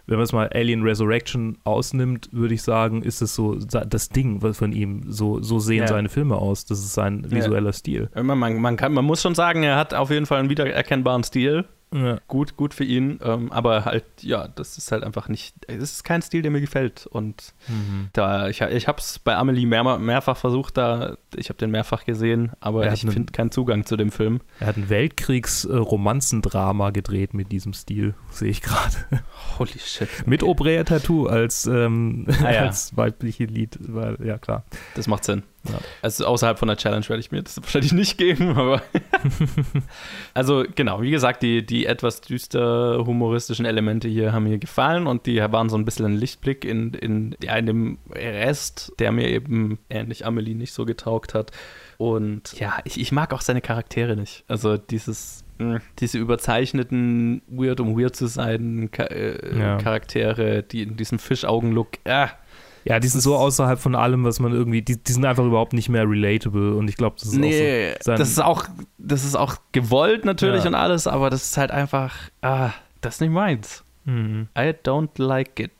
Wenn 0.06 0.16
man 0.16 0.24
es 0.24 0.32
mal 0.32 0.48
Alien 0.54 0.82
Resurrection 0.82 1.58
ausnimmt, 1.64 2.28
würde 2.32 2.54
ich 2.54 2.62
sagen, 2.62 3.02
ist 3.02 3.22
es 3.22 3.34
so 3.34 3.56
das 3.56 4.08
Ding 4.08 4.40
was 4.42 4.58
von 4.58 4.72
ihm. 4.72 5.02
So, 5.08 5.40
so 5.42 5.58
sehen 5.58 5.80
Ja. 5.82 5.88
seine 5.88 6.08
Filme 6.08 6.36
aus. 6.36 6.64
Das 6.64 6.78
ist 6.78 6.94
sein 6.94 7.26
Ja. 7.28 7.36
visueller 7.38 7.72
Stil. 7.72 8.08
Man, 8.14 8.38
man, 8.38 8.60
man, 8.60 8.76
kann, 8.76 8.92
man 8.92 9.04
muss 9.04 9.20
schon 9.22 9.34
sagen, 9.34 9.62
er 9.62 9.76
hat 9.76 9.92
auf 9.94 10.10
jeden 10.10 10.26
Fall 10.26 10.38
einen 10.40 10.50
wiedererkennbaren 10.50 11.22
Stil. 11.24 11.64
Ja. 11.92 12.20
Gut, 12.28 12.56
gut 12.56 12.72
für 12.74 12.84
ihn. 12.84 13.18
Ähm, 13.22 13.50
aber 13.50 13.84
halt, 13.84 14.04
ja, 14.20 14.46
das 14.48 14.78
ist 14.78 14.92
halt 14.92 15.02
einfach 15.02 15.28
nicht, 15.28 15.54
es 15.66 15.82
ist 15.92 16.04
kein 16.04 16.22
Stil, 16.22 16.42
der 16.42 16.50
mir 16.52 16.60
gefällt. 16.60 17.06
Und 17.06 17.52
Mhm. 17.68 18.08
da, 18.12 18.48
ich, 18.48 18.60
ich 18.60 18.86
habe 18.88 18.98
es 19.00 19.18
bei 19.18 19.34
Amelie 19.36 19.66
mehr, 19.66 19.98
mehrfach 19.98 20.36
versucht, 20.36 20.76
da, 20.76 21.16
ich 21.34 21.48
habe 21.48 21.58
den 21.58 21.70
mehrfach 21.72 22.04
gesehen, 22.04 22.52
aber 22.60 22.86
Er 22.86 22.92
ich 22.92 23.00
finde 23.00 23.32
keinen 23.32 23.50
Zugang 23.50 23.84
zu 23.86 23.96
dem 23.96 24.12
Film. 24.12 24.40
Er 24.60 24.68
hat 24.68 24.76
ein 24.76 24.88
Weltkriegs-Romanzendrama 24.88 26.90
gedreht 26.90 27.34
mit 27.34 27.50
diesem 27.52 27.72
Stil, 27.72 28.14
sehe 28.30 28.50
ich 28.50 28.62
gerade. 28.62 28.94
Holy 29.58 29.78
shit. 29.78 30.08
Mit 30.26 30.42
Obrea 30.42 30.84
Tattoo 30.84 31.26
als, 31.26 31.66
ähm, 31.66 32.26
Ah, 32.44 32.52
ja. 32.52 32.60
als 32.66 32.96
weibliche 32.96 33.44
Lied. 33.44 33.78
Weil, 33.80 34.16
ja, 34.24 34.38
klar. 34.38 34.64
Das 34.94 35.06
macht 35.06 35.24
Sinn. 35.24 35.42
Ja. 35.68 35.78
Also 36.00 36.24
außerhalb 36.24 36.58
von 36.58 36.68
der 36.68 36.76
Challenge 36.78 37.06
werde 37.08 37.20
ich 37.20 37.30
mir 37.30 37.42
das 37.42 37.56
wahrscheinlich 37.62 37.92
nicht 37.92 38.16
geben, 38.18 38.56
aber. 38.56 38.82
also 40.34 40.64
genau, 40.74 41.02
wie 41.02 41.10
gesagt, 41.10 41.42
die, 41.42 41.64
die 41.64 41.86
etwas 41.86 42.20
düster 42.20 43.04
humoristischen 43.06 43.66
Elemente 43.66 44.08
hier 44.08 44.32
haben 44.32 44.44
mir 44.44 44.58
gefallen 44.58 45.06
und 45.06 45.26
die 45.26 45.38
waren 45.38 45.68
so 45.68 45.76
ein 45.76 45.84
bisschen 45.84 46.06
ein 46.06 46.16
Lichtblick 46.16 46.64
in, 46.64 46.94
in, 46.94 47.36
ja, 47.42 47.56
in 47.56 47.66
dem 47.66 47.98
Rest, 48.10 48.92
der 48.98 49.12
mir 49.12 49.28
eben 49.28 49.78
ähnlich 49.90 50.24
Amelie 50.26 50.54
nicht 50.54 50.72
so 50.72 50.84
getaugt 50.84 51.34
hat. 51.34 51.50
Und 51.98 52.58
ja, 52.58 52.78
ich, 52.84 52.98
ich 52.98 53.12
mag 53.12 53.34
auch 53.34 53.42
seine 53.42 53.60
Charaktere 53.60 54.16
nicht. 54.16 54.44
Also 54.48 54.78
dieses. 54.78 55.44
mh, 55.58 55.80
Diese 55.98 56.16
überzeichneten, 56.16 57.42
weird 57.48 57.80
um 57.80 57.98
weird 57.98 58.16
zu 58.16 58.26
sein, 58.26 58.88
Ka 58.90 59.04
äh, 59.04 59.58
Ja. 59.58 59.76
Charaktere, 59.76 60.62
die 60.62 60.82
in 60.82 60.96
diesem 60.96 61.18
Fischaugen-Look, 61.18 61.98
ah, 62.06 62.30
Ja, 62.84 62.98
die 62.98 63.08
sind 63.08 63.20
so 63.20 63.36
außerhalb 63.36 63.78
von 63.78 63.94
allem, 63.94 64.24
was 64.24 64.40
man 64.40 64.52
irgendwie, 64.52 64.80
die, 64.82 65.02
die 65.02 65.12
sind 65.12 65.24
einfach 65.24 65.44
überhaupt 65.44 65.72
nicht 65.74 65.88
mehr 65.88 66.08
relatable 66.08 66.74
und 66.74 66.88
ich 66.88 66.96
glaube, 66.96 67.16
das 67.18 67.28
ist 67.28 67.36
Nee, 67.38 67.92
auch 67.92 68.02
so 68.02 68.12
das 68.16 68.28
ist 68.30 68.38
auch, 68.42 68.64
das 68.98 69.24
ist 69.24 69.34
auch 69.36 69.56
gewollt 69.72 70.24
natürlich 70.24 70.62
Ja. 70.64 70.68
und 70.70 70.74
alles, 70.74 71.06
aber 71.06 71.28
das 71.30 71.42
ist 71.44 71.56
halt 71.58 71.70
einfach, 71.70 72.14
ah, 72.42 72.70
das 73.02 73.16
ist 73.16 73.20
nicht 73.20 73.30
meins. 73.32 73.84
Mhm. 74.04 74.48
I 74.56 74.72
don't 74.84 75.10
like 75.22 75.60
it. 75.60 75.70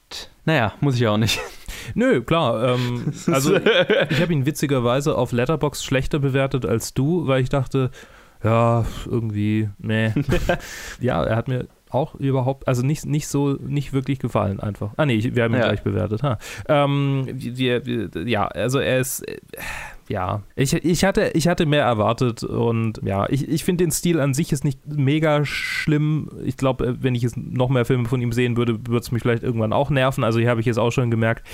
Naja, 0.45 0.73
muss 0.81 0.97
ich 0.97 1.07
auch 1.07 1.17
nicht. 1.17 1.41
Nö, 1.95 2.21
klar. 2.23 2.75
Ähm, 2.75 3.13
also 3.29 3.57
ich 4.11 4.21
habe 4.21 4.33
ihn 4.33 4.45
witzigerweise 4.45 5.17
auf 5.17 5.33
Letterbox 5.33 5.83
schlechter 5.85 6.19
bewertet 6.19 6.67
als 6.67 6.93
du, 6.93 7.27
weil 7.27 7.43
ich 7.43 7.49
dachte, 7.49 7.91
ja, 8.43 8.85
irgendwie, 9.07 9.69
nee. 9.79 10.13
ja, 11.01 11.23
er 11.25 11.37
hat 11.37 11.49
mir 11.49 11.67
auch 11.93 12.15
überhaupt, 12.15 12.69
also 12.69 12.83
nicht, 12.83 13.07
nicht 13.07 13.29
so, 13.29 13.57
nicht 13.61 13.93
wirklich 13.93 14.19
gefallen 14.19 14.61
einfach. 14.61 14.93
Ah 14.97 15.07
nee, 15.07 15.21
wir 15.35 15.43
haben 15.45 15.55
ihn 15.55 15.61
Ja. 15.61 15.67
gleich 15.67 15.83
bewertet. 15.83 16.23
Ha. 16.23 16.39
Ähm, 16.69 17.27
wir, 17.33 17.85
wir, 17.87 18.11
ja, 18.27 18.47
also 18.47 18.79
er 18.79 18.99
ist, 19.01 19.21
äh, 19.29 19.39
ja, 20.09 20.43
ich, 20.57 20.73
ich, 20.73 21.05
hatte, 21.05 21.31
ich 21.35 21.47
hatte 21.47 21.67
mehr 21.67 21.85
erwartet 21.85 22.43
und 22.43 23.01
ja, 23.05 23.29
ich, 23.29 23.49
ich 23.49 23.63
finde 23.65 23.85
den 23.85 23.93
Stil 23.93 24.19
an 24.19 24.35
sich 24.35 24.51
ist 24.51 24.65
nicht 24.65 24.81
mega 24.87 25.45
schlimm. 25.45 26.29
Ich 26.45 26.57
glaube, 26.57 26.97
wenn 27.01 27.15
ich 27.15 27.23
jetzt 27.23 27.37
noch 27.37 27.69
mehr 27.69 27.85
Filme 27.85 28.09
von 28.09 28.21
ihm 28.21 28.33
sehen 28.33 28.57
würde, 28.57 28.75
würde 28.89 28.99
es 28.99 29.13
mich 29.13 29.23
vielleicht 29.23 29.45
irgendwann 29.45 29.73
auch 29.73 29.89
nerven. 29.91 30.25
Also 30.25 30.41
hier 30.41 30.49
habe 30.51 30.59
ich 30.61 30.67
jetzt 30.67 30.79
auch 30.79 30.91
schon 30.91 31.11
gemerkt, 31.13 31.47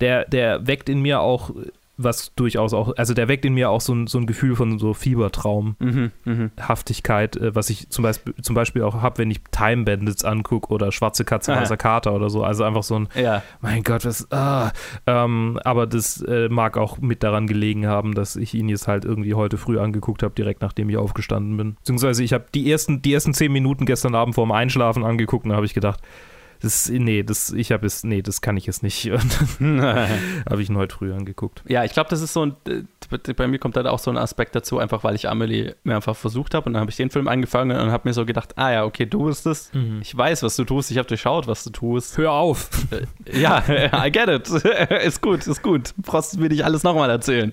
der, 0.00 0.26
der 0.26 0.66
weckt 0.66 0.88
in 0.88 1.00
mir 1.02 1.20
auch 1.20 1.50
was 1.96 2.34
durchaus 2.34 2.74
auch, 2.74 2.96
also 2.96 3.14
der 3.14 3.28
weckt 3.28 3.44
in 3.44 3.54
mir 3.54 3.70
auch 3.70 3.80
so 3.80 3.94
ein, 3.94 4.06
so 4.06 4.18
ein 4.18 4.26
Gefühl 4.26 4.56
von 4.56 4.78
so 4.78 4.94
Fiebertraumhaftigkeit, 4.94 7.36
mhm, 7.36 7.42
mhm. 7.42 7.48
äh, 7.48 7.54
was 7.54 7.70
ich 7.70 7.88
zum 7.90 8.02
Beispiel, 8.02 8.34
zum 8.42 8.54
Beispiel 8.54 8.82
auch 8.82 9.00
habe, 9.00 9.18
wenn 9.18 9.30
ich 9.30 9.40
Time 9.50 9.84
Bandits 9.84 10.24
angucke 10.24 10.72
oder 10.72 10.92
Schwarze 10.92 11.24
Katze, 11.24 11.54
Ah. 11.54 11.60
Weißer 11.60 11.76
Kater 11.76 12.14
oder 12.14 12.30
so. 12.30 12.42
Also 12.42 12.64
einfach 12.64 12.82
so 12.82 12.96
ein, 12.96 13.08
Ja, 13.14 13.42
mein 13.60 13.82
Gott, 13.82 14.04
was, 14.04 14.30
ah. 14.32 14.72
ähm, 15.06 15.58
aber 15.64 15.86
das 15.86 16.20
äh, 16.22 16.48
mag 16.48 16.76
auch 16.76 16.98
mit 16.98 17.22
daran 17.22 17.46
gelegen 17.46 17.86
haben, 17.86 18.14
dass 18.14 18.36
ich 18.36 18.54
ihn 18.54 18.68
jetzt 18.68 18.88
halt 18.88 19.04
irgendwie 19.04 19.34
heute 19.34 19.56
früh 19.56 19.78
angeguckt 19.78 20.22
habe, 20.22 20.34
direkt 20.34 20.62
nachdem 20.62 20.90
ich 20.90 20.96
aufgestanden 20.96 21.56
bin. 21.56 21.74
Beziehungsweise 21.76 22.24
ich 22.24 22.32
habe 22.32 22.46
die 22.54 22.70
ersten, 22.70 23.02
die 23.02 23.12
ersten 23.12 23.34
zehn 23.34 23.52
Minuten 23.52 23.86
gestern 23.86 24.14
Abend 24.14 24.34
vorm 24.34 24.52
Einschlafen 24.52 25.04
angeguckt 25.04 25.44
und 25.44 25.50
da 25.50 25.56
habe 25.56 25.66
ich 25.66 25.74
gedacht, 25.74 26.00
das, 26.64 26.88
nee, 26.88 27.22
das, 27.22 27.52
ich 27.52 27.70
habe 27.72 27.86
es, 27.86 28.04
nee, 28.04 28.22
das 28.22 28.40
kann 28.40 28.56
ich 28.56 28.66
jetzt 28.66 28.82
nicht. 28.82 29.04
Habe 29.60 30.62
ich 30.62 30.68
ihn 30.68 30.76
heute 30.76 30.94
früh 30.94 31.12
angeguckt. 31.12 31.62
ja, 31.68 31.84
ich 31.84 31.92
glaube, 31.92 32.10
das 32.10 32.20
ist 32.20 32.32
so 32.32 32.46
ein, 32.46 32.56
äh, 32.66 33.32
bei 33.34 33.46
mir 33.46 33.58
kommt 33.58 33.76
halt 33.76 33.86
auch 33.86 33.98
so 33.98 34.10
ein 34.10 34.16
Aspekt 34.16 34.54
dazu, 34.54 34.78
einfach 34.78 35.04
weil 35.04 35.14
ich 35.14 35.28
Amelie 35.28 35.76
mehrfach 35.84 36.16
versucht 36.16 36.54
habe 36.54 36.66
und 36.66 36.72
dann 36.72 36.80
habe 36.80 36.90
ich 36.90 36.96
den 36.96 37.10
Film 37.10 37.28
angefangen 37.28 37.78
und 37.78 37.90
habe 37.90 38.08
mir 38.08 38.14
so 38.14 38.24
gedacht, 38.24 38.56
ah 38.56 38.72
ja, 38.72 38.84
okay, 38.84 39.06
du 39.06 39.24
bist 39.24 39.46
es. 39.46 39.70
Ich 40.00 40.16
weiß, 40.16 40.42
was 40.42 40.56
du 40.56 40.64
tust, 40.64 40.90
ich 40.90 40.98
habe 40.98 41.08
durchschaut, 41.08 41.46
was 41.46 41.64
du 41.64 41.70
tust. 41.70 42.18
Hör 42.18 42.32
auf! 42.32 42.70
Ja, 43.32 43.62
I 43.68 44.10
get 44.10 44.28
it. 44.28 44.48
ist 45.04 45.20
gut, 45.20 45.46
ist 45.46 45.62
gut. 45.62 45.94
Brauchst 45.98 46.34
du 46.34 46.40
mir 46.40 46.48
nicht 46.48 46.64
alles 46.64 46.82
nochmal 46.82 47.10
erzählen. 47.10 47.52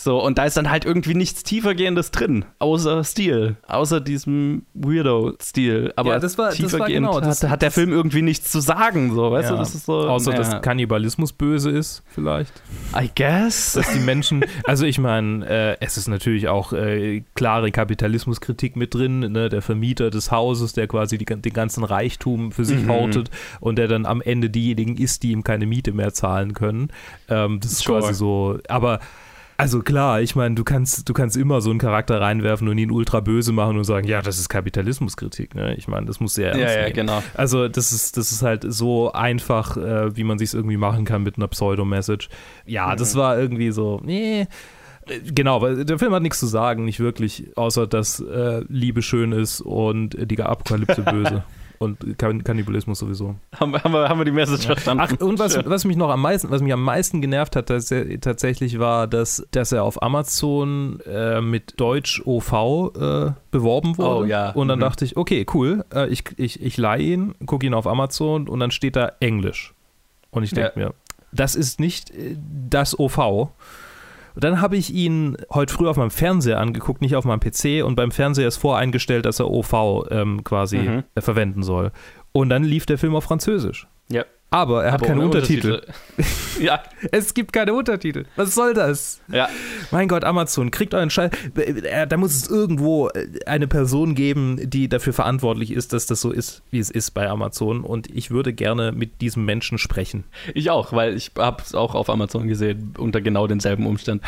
So, 0.00 0.22
und 0.22 0.38
da 0.38 0.44
ist 0.44 0.56
dann 0.56 0.70
halt 0.70 0.84
irgendwie 0.84 1.14
nichts 1.14 1.42
tiefergehendes 1.42 2.12
drin, 2.12 2.44
außer 2.60 3.02
Stil, 3.02 3.56
außer 3.66 4.00
diesem 4.00 4.62
Weirdo-Stil. 4.74 5.92
Aber 5.96 6.10
Ja, 6.12 6.18
das 6.20 6.38
war- 6.38 6.50
das 6.50 6.60
war 6.60 6.66
tiefergehend 6.70 7.06
genau, 7.06 7.16
hat, 7.16 7.24
das- 7.26 7.42
hat 7.42 7.62
der 7.62 7.70
Film 7.70 7.90
irgendwie 7.92 8.22
nichts 8.22 8.50
zu 8.50 8.60
sagen, 8.60 9.12
so, 9.14 9.30
weißt 9.32 9.50
Ja. 9.50 9.56
du, 9.56 9.58
das 9.60 9.74
ist 9.74 9.86
so. 9.86 9.94
Außer, 10.08 10.30
naja. 10.30 10.42
dass 10.52 10.62
Kannibalismus 10.62 11.32
böse 11.32 11.70
ist, 11.70 12.02
vielleicht. 12.14 12.52
I 12.96 13.10
guess. 13.14 13.72
dass 13.72 13.92
die 13.92 13.98
Menschen, 14.00 14.44
also 14.64 14.84
ich 14.86 14.98
meine, 14.98 15.44
äh, 15.48 15.76
es 15.80 15.96
ist 15.96 16.08
natürlich 16.08 16.48
auch 16.48 16.72
äh, 16.72 17.22
klare 17.34 17.70
Kapitalismuskritik 17.72 18.76
mit 18.76 18.94
drin, 18.94 19.20
ne? 19.20 19.48
der 19.48 19.62
Vermieter 19.62 20.10
des 20.10 20.30
Hauses, 20.30 20.72
der 20.74 20.86
quasi 20.86 21.18
die, 21.18 21.24
den 21.24 21.52
ganzen 21.52 21.82
Reichtum 21.84 22.52
für 22.52 22.64
sich 22.64 22.82
Mhm. 22.84 22.88
hortet 22.90 23.30
und 23.60 23.76
der 23.76 23.88
dann 23.88 24.06
am 24.06 24.20
Ende 24.22 24.48
diejenigen 24.50 24.96
ist, 24.96 25.22
die 25.22 25.32
ihm 25.32 25.42
keine 25.44 25.66
Miete 25.66 25.92
mehr 25.92 26.12
zahlen 26.12 26.54
können. 26.54 26.90
Ähm, 27.28 27.58
das 27.60 27.72
ist 27.72 27.80
Sure. 27.82 28.00
quasi 28.00 28.14
so, 28.14 28.58
aber 28.68 29.00
also 29.58 29.80
klar, 29.80 30.22
ich 30.22 30.36
meine, 30.36 30.54
du 30.54 30.62
kannst, 30.64 31.08
du 31.08 31.12
kannst 31.12 31.36
immer 31.36 31.60
so 31.60 31.68
einen 31.70 31.78
Charakter 31.80 32.20
reinwerfen 32.20 32.68
und 32.68 32.78
ihn 32.78 32.90
ultra 32.92 33.20
böse 33.20 33.52
machen 33.52 33.76
und 33.76 33.84
sagen, 33.84 34.06
ja, 34.06 34.22
das 34.22 34.38
ist 34.38 34.48
Kapitalismuskritik, 34.48 35.54
ne? 35.54 35.74
Ich 35.74 35.88
meine, 35.88 36.06
das 36.06 36.20
muss 36.20 36.34
sehr 36.34 36.52
ernst 36.52 36.62
Ja, 36.62 36.70
ja, 36.72 36.82
nehmen. 36.84 36.94
genau. 36.94 37.22
Also 37.34 37.68
das 37.68 37.90
ist, 37.92 38.16
das 38.16 38.32
ist 38.32 38.42
halt 38.42 38.64
so 38.66 39.12
einfach, 39.12 39.76
äh, 39.76 40.16
wie 40.16 40.24
man 40.24 40.38
sich 40.38 40.54
irgendwie 40.54 40.76
machen 40.76 41.04
kann 41.04 41.24
mit 41.24 41.36
einer 41.36 41.48
Pseudo-Message. 41.48 42.28
Ja, 42.66 42.94
das 42.96 43.14
Mhm. 43.14 43.18
war 43.18 43.38
irgendwie 43.38 43.70
so, 43.72 44.00
nee. 44.04 44.46
Genau, 45.34 45.62
weil 45.62 45.84
der 45.84 45.98
Film 45.98 46.12
hat 46.12 46.22
nichts 46.22 46.38
zu 46.38 46.46
sagen, 46.46 46.84
nicht 46.84 47.00
wirklich, 47.00 47.56
außer 47.56 47.86
dass 47.86 48.20
äh, 48.20 48.62
Liebe 48.68 49.02
schön 49.02 49.32
ist 49.32 49.60
und 49.62 50.16
die 50.30 50.40
Apokalypse 50.42 51.02
böse. 51.02 51.42
Und 51.78 52.18
kan 52.18 52.42
Kannibalismus 52.42 52.98
sowieso. 52.98 53.36
Haben, 53.58 53.72
wir- 53.72 53.84
haben, 53.84 53.92
wir, 53.92 54.08
haben 54.08 54.18
wir 54.18 54.24
die 54.24 54.32
Message 54.32 54.66
verstanden? 54.66 55.04
Ach, 55.06 55.20
und 55.24 55.38
was, 55.38 55.56
was 55.64 55.84
mich 55.84 55.96
noch 55.96 56.10
am 56.10 56.20
meisten, 56.22 56.50
was 56.50 56.60
mich 56.60 56.72
am 56.72 56.82
meisten 56.82 57.20
genervt 57.20 57.54
hat, 57.54 57.70
dass 57.70 57.90
er, 57.92 58.20
tatsächlich 58.20 58.78
war, 58.80 59.06
dass, 59.06 59.46
dass 59.52 59.70
er 59.70 59.84
auf 59.84 60.02
Amazon 60.02 60.98
äh, 61.06 61.40
mit 61.40 61.78
Deutsch 61.80 62.20
OV 62.24 62.52
äh, 62.96 63.30
beworben 63.52 63.96
wurde. 63.96 64.08
Oh, 64.16 64.24
ja. 64.24 64.50
Und 64.50 64.66
dann 64.68 64.78
Mhm. 64.78 64.82
dachte 64.82 65.04
ich, 65.04 65.16
okay, 65.16 65.46
cool, 65.54 65.84
äh, 65.94 66.08
ich, 66.08 66.24
ich, 66.36 66.60
ich 66.62 66.76
leihe 66.76 67.02
ihn, 67.02 67.34
gucke 67.46 67.64
ihn 67.66 67.74
auf 67.74 67.86
Amazon 67.86 68.48
und 68.48 68.58
dann 68.60 68.70
steht 68.72 68.96
da 68.96 69.12
Englisch. 69.20 69.72
Und 70.30 70.42
ich 70.42 70.50
denke 70.50 70.72
mir, 70.78 70.94
das 71.32 71.54
ist 71.54 71.78
nicht 71.78 72.10
äh, 72.10 72.36
das 72.68 72.98
OV. 72.98 73.48
Und 74.38 74.44
dann 74.44 74.60
habe 74.60 74.76
ich 74.76 74.94
ihn 74.94 75.36
heute 75.52 75.74
früh 75.74 75.88
auf 75.88 75.96
meinem 75.96 76.12
Fernseher 76.12 76.60
angeguckt, 76.60 77.00
nicht 77.00 77.16
auf 77.16 77.24
meinem 77.24 77.40
PC. 77.40 77.82
Und 77.84 77.96
beim 77.96 78.12
Fernseher 78.12 78.46
ist 78.46 78.56
voreingestellt, 78.56 79.26
dass 79.26 79.40
er 79.40 79.50
OV 79.50 80.06
ähm, 80.12 80.44
quasi 80.44 80.78
Mhm. 80.78 81.02
äh, 81.16 81.20
verwenden 81.20 81.64
soll. 81.64 81.90
Und 82.30 82.48
dann 82.48 82.62
lief 82.62 82.86
der 82.86 82.98
Film 82.98 83.16
auf 83.16 83.24
Französisch. 83.24 83.88
Ja. 84.08 84.24
Aber 84.50 84.82
er 84.82 84.92
hat 84.92 85.00
Aber 85.00 85.08
keine 85.08 85.20
ohne 85.20 85.26
Untertitel. 85.26 85.82
ja, 86.60 86.82
Es 87.12 87.34
gibt 87.34 87.52
keine 87.52 87.74
Untertitel. 87.74 88.24
Was 88.36 88.54
soll 88.54 88.72
das? 88.72 89.20
ja. 89.28 89.48
Mein 89.90 90.08
Gott, 90.08 90.24
Amazon, 90.24 90.70
kriegt 90.70 90.94
euren 90.94 91.10
Scheiß. 91.10 91.30
Äh, 91.54 92.06
Da 92.06 92.16
muss 92.16 92.34
es 92.34 92.48
irgendwo 92.48 93.08
äh, 93.08 93.26
eine 93.44 93.66
Person 93.68 94.14
geben, 94.14 94.58
die 94.70 94.88
dafür 94.88 95.12
verantwortlich 95.12 95.70
ist, 95.70 95.92
dass 95.92 96.06
das 96.06 96.22
so 96.22 96.30
ist, 96.30 96.62
wie 96.70 96.78
es 96.78 96.90
ist 96.90 97.10
bei 97.10 97.28
Amazon. 97.28 97.84
Und 97.84 98.08
ich 98.10 98.30
würde 98.30 98.54
gerne 98.54 98.92
mit 98.92 99.20
diesem 99.20 99.44
Menschen 99.44 99.76
sprechen. 99.76 100.24
Ich 100.54 100.70
auch, 100.70 100.92
weil 100.94 101.14
ich 101.14 101.32
habe 101.36 101.62
es 101.62 101.74
auch 101.74 101.94
auf 101.94 102.08
Amazon 102.08 102.48
gesehen, 102.48 102.94
unter 102.96 103.20
genau 103.20 103.46
denselben 103.46 103.86
Umständen. 103.86 104.24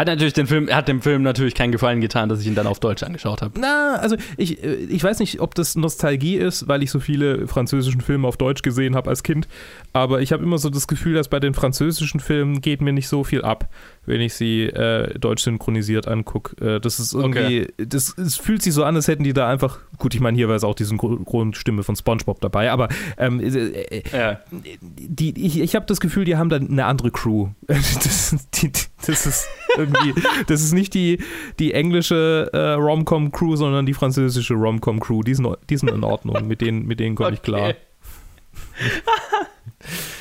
Hat 0.00 0.06
natürlich 0.06 0.32
den 0.32 0.46
Film, 0.46 0.74
hat 0.74 0.88
dem 0.88 1.02
Film 1.02 1.22
natürlich 1.22 1.54
keinen 1.54 1.72
Gefallen 1.72 2.00
getan, 2.00 2.30
dass 2.30 2.40
ich 2.40 2.46
ihn 2.46 2.54
dann 2.54 2.66
auf 2.66 2.80
Deutsch 2.80 3.02
angeschaut 3.02 3.42
habe. 3.42 3.60
Na, 3.60 3.96
also 3.96 4.16
ich, 4.38 4.64
äh, 4.64 4.76
ich 4.76 5.04
weiß 5.04 5.18
nicht, 5.18 5.40
ob 5.40 5.54
das 5.54 5.76
Nostalgie 5.76 6.36
ist, 6.36 6.66
weil 6.68 6.82
ich 6.82 6.90
so 6.90 7.00
viele 7.00 7.46
französischen 7.46 8.00
Filme 8.00 8.26
auf 8.26 8.38
Deutsch 8.38 8.62
gesehen 8.62 8.96
habe 8.96 9.10
als 9.10 9.22
Kind. 9.22 9.46
Aber 9.92 10.22
ich 10.22 10.32
habe 10.32 10.42
immer 10.42 10.56
so 10.56 10.70
das 10.70 10.88
Gefühl, 10.88 11.12
dass 11.12 11.28
bei 11.28 11.38
den 11.38 11.52
französischen 11.52 12.18
Filmen 12.18 12.62
geht 12.62 12.80
mir 12.80 12.94
nicht 12.94 13.08
so 13.08 13.24
viel 13.24 13.42
ab, 13.42 13.68
wenn 14.10 14.20
ich 14.20 14.34
sie 14.34 14.64
äh, 14.64 15.16
deutsch 15.18 15.44
synchronisiert 15.44 16.08
angucke. 16.08 16.56
Äh, 16.76 16.80
das 16.80 16.98
ist 16.98 17.14
irgendwie, 17.14 17.68
das 17.78 18.16
es 18.18 18.36
fühlt 18.36 18.60
sich 18.60 18.74
so 18.74 18.84
an, 18.84 18.96
als 18.96 19.06
hätten 19.08 19.22
die 19.22 19.32
da 19.32 19.48
einfach, 19.48 19.78
gut, 19.98 20.14
ich 20.14 20.20
meine, 20.20 20.36
hier 20.36 20.48
war 20.48 20.56
es 20.56 20.64
auch 20.64 20.74
die 20.74 20.84
Synchronstimme 20.84 21.84
von 21.84 21.94
SpongeBob 21.94 22.40
dabei, 22.40 22.70
aber 22.72 22.88
ähm, 23.16 23.40
äh, 23.40 23.46
äh, 23.46 24.02
Ja. 24.12 24.40
die, 24.50 25.46
ich, 25.46 25.60
ich 25.60 25.74
habe 25.76 25.86
das 25.86 26.00
Gefühl, 26.00 26.24
die 26.24 26.36
haben 26.36 26.48
dann 26.50 26.68
eine 26.68 26.84
andere 26.84 27.10
Crew. 27.10 27.48
Das, 28.10 28.34
die, 28.54 28.72
das 29.06 29.26
ist 29.26 29.48
irgendwie, 29.76 30.14
das 30.46 30.62
ist 30.62 30.72
nicht 30.72 30.94
die, 30.94 31.18
die 31.58 31.72
englische 31.72 32.48
äh, 32.52 32.72
Rom-Com-Crew, 32.72 33.56
sondern 33.56 33.86
die 33.86 33.94
französische 33.94 34.54
Rom-Com-Crew. 34.54 35.22
Die 35.22 35.34
sind, 35.34 35.46
die 35.68 35.76
sind 35.76 35.90
in 35.90 36.02
Ordnung, 36.02 36.46
mit 36.48 36.60
denen, 36.60 36.86
mit 36.86 36.98
denen 36.98 37.14
komme 37.14 37.32
ich 37.34 37.42
klar. 37.42 37.74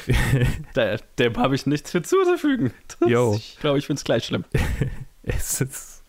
Da, 0.74 0.98
dem 1.18 1.38
habe 1.38 1.56
ich 1.56 1.66
nichts 1.66 1.92
für 1.92 2.02
zuzufügen. 2.02 2.72
Das, 3.00 3.10
Yo. 3.10 3.34
Ich 3.36 3.58
glaube, 3.60 3.78
ich 3.80 3.86
finde 3.88 4.00
es 4.00 4.04
gleich 4.04 4.26
schlimm. 4.26 4.46
Es 5.22 5.62
ist, 5.62 6.00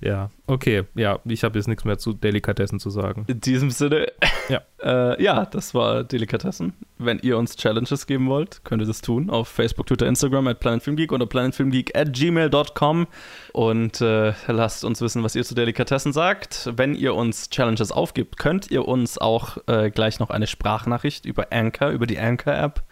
ja, 0.00 0.30
okay. 0.46 0.84
Ja, 0.94 1.18
ich 1.24 1.44
habe 1.44 1.58
jetzt 1.58 1.66
nichts 1.66 1.84
mehr 1.84 1.98
zu 1.98 2.12
Delikatessen 2.12 2.78
zu 2.78 2.90
sagen. 2.90 3.24
In 3.26 3.40
diesem 3.40 3.70
Sinne, 3.70 4.06
Ja. 4.48 4.60
äh, 4.82 5.22
ja, 5.22 5.44
das 5.46 5.74
war 5.74 6.04
Delikatessen. 6.04 6.72
Wenn 6.98 7.18
ihr 7.20 7.38
uns 7.38 7.56
Challenges 7.56 8.06
geben 8.06 8.28
wollt, 8.28 8.64
könnt 8.64 8.82
ihr 8.82 8.86
das 8.86 9.00
tun 9.00 9.30
auf 9.30 9.48
Facebook, 9.48 9.86
Twitter, 9.86 10.06
Instagram 10.06 10.46
at 10.48 10.60
planetfilmgeek 10.60 11.12
oder 11.12 11.26
planetfilmgeek 11.26 11.96
at 11.96 12.12
gmail.com 12.12 13.06
und 13.52 14.00
äh, 14.00 14.32
lasst 14.46 14.84
uns 14.84 15.00
wissen, 15.00 15.22
was 15.22 15.34
ihr 15.34 15.44
zu 15.44 15.54
Delikatessen 15.54 16.12
sagt. 16.12 16.70
Wenn 16.76 16.94
ihr 16.94 17.14
uns 17.14 17.50
Challenges 17.50 17.92
aufgibt, 17.92 18.38
könnt 18.38 18.70
ihr 18.70 18.86
uns 18.86 19.18
auch 19.18 19.58
äh, 19.66 19.90
gleich 19.90 20.20
noch 20.20 20.30
eine 20.30 20.46
Sprachnachricht 20.46 21.24
über 21.24 21.48
Anchor, 21.50 21.90
über 21.90 22.06
die 22.06 22.18
Anchor-App 22.18 22.82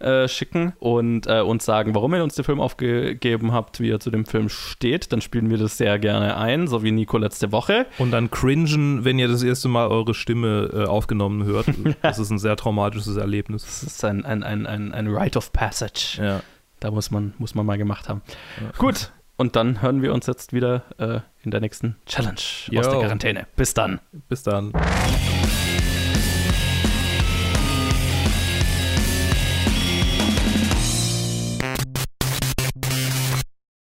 äh, 0.00 0.28
schicken 0.28 0.72
und 0.78 1.26
äh, 1.26 1.40
uns 1.40 1.64
sagen, 1.64 1.94
warum 1.94 2.14
ihr 2.14 2.22
uns 2.22 2.34
den 2.34 2.44
Film 2.44 2.60
aufgegeben 2.60 3.52
habt, 3.52 3.80
wie 3.80 3.88
ihr 3.88 4.00
zu 4.00 4.10
dem 4.10 4.26
Film 4.26 4.48
steht. 4.48 5.12
Dann 5.12 5.20
spielen 5.20 5.50
wir 5.50 5.58
das 5.58 5.76
sehr 5.76 5.98
gerne 5.98 6.36
ein, 6.36 6.66
so 6.66 6.82
wie 6.82 6.92
Nico 6.92 7.18
letzte 7.18 7.52
Woche. 7.52 7.86
Und 7.98 8.10
dann 8.10 8.30
cringen, 8.30 9.04
wenn 9.04 9.18
ihr 9.18 9.28
das 9.28 9.42
erste 9.42 9.68
Mal 9.68 9.88
eure 9.88 10.14
Stimme 10.14 10.70
äh, 10.72 10.84
aufgenommen 10.84 11.44
hört. 11.44 11.66
Das 12.02 12.18
ist 12.18 12.30
ein 12.30 12.38
sehr 12.38 12.56
traumatisches 12.56 13.16
Erlebnis. 13.16 13.64
Das 13.64 13.82
ist 13.82 14.04
ein, 14.04 14.24
ein, 14.24 14.42
ein, 14.42 14.66
ein, 14.66 14.92
ein 14.92 15.06
Rite 15.08 15.38
of 15.38 15.52
Passage. 15.52 16.18
Ja. 16.22 16.40
Da 16.80 16.90
muss 16.90 17.10
man, 17.10 17.34
muss 17.38 17.54
man 17.54 17.66
mal 17.66 17.78
gemacht 17.78 18.08
haben. 18.08 18.22
Ja. 18.60 18.70
Gut, 18.78 19.12
und 19.36 19.56
dann 19.56 19.82
hören 19.82 20.02
wir 20.02 20.14
uns 20.14 20.26
jetzt 20.26 20.52
wieder 20.52 20.84
äh, 20.98 21.20
in 21.42 21.50
der 21.50 21.60
nächsten 21.60 21.96
Challenge 22.06 22.34
aus 22.34 22.68
Jo. 22.70 22.80
der 22.82 23.00
Quarantäne. 23.00 23.46
Bis 23.56 23.74
dann. 23.74 24.00
Bis 24.28 24.42
dann. 24.42 24.72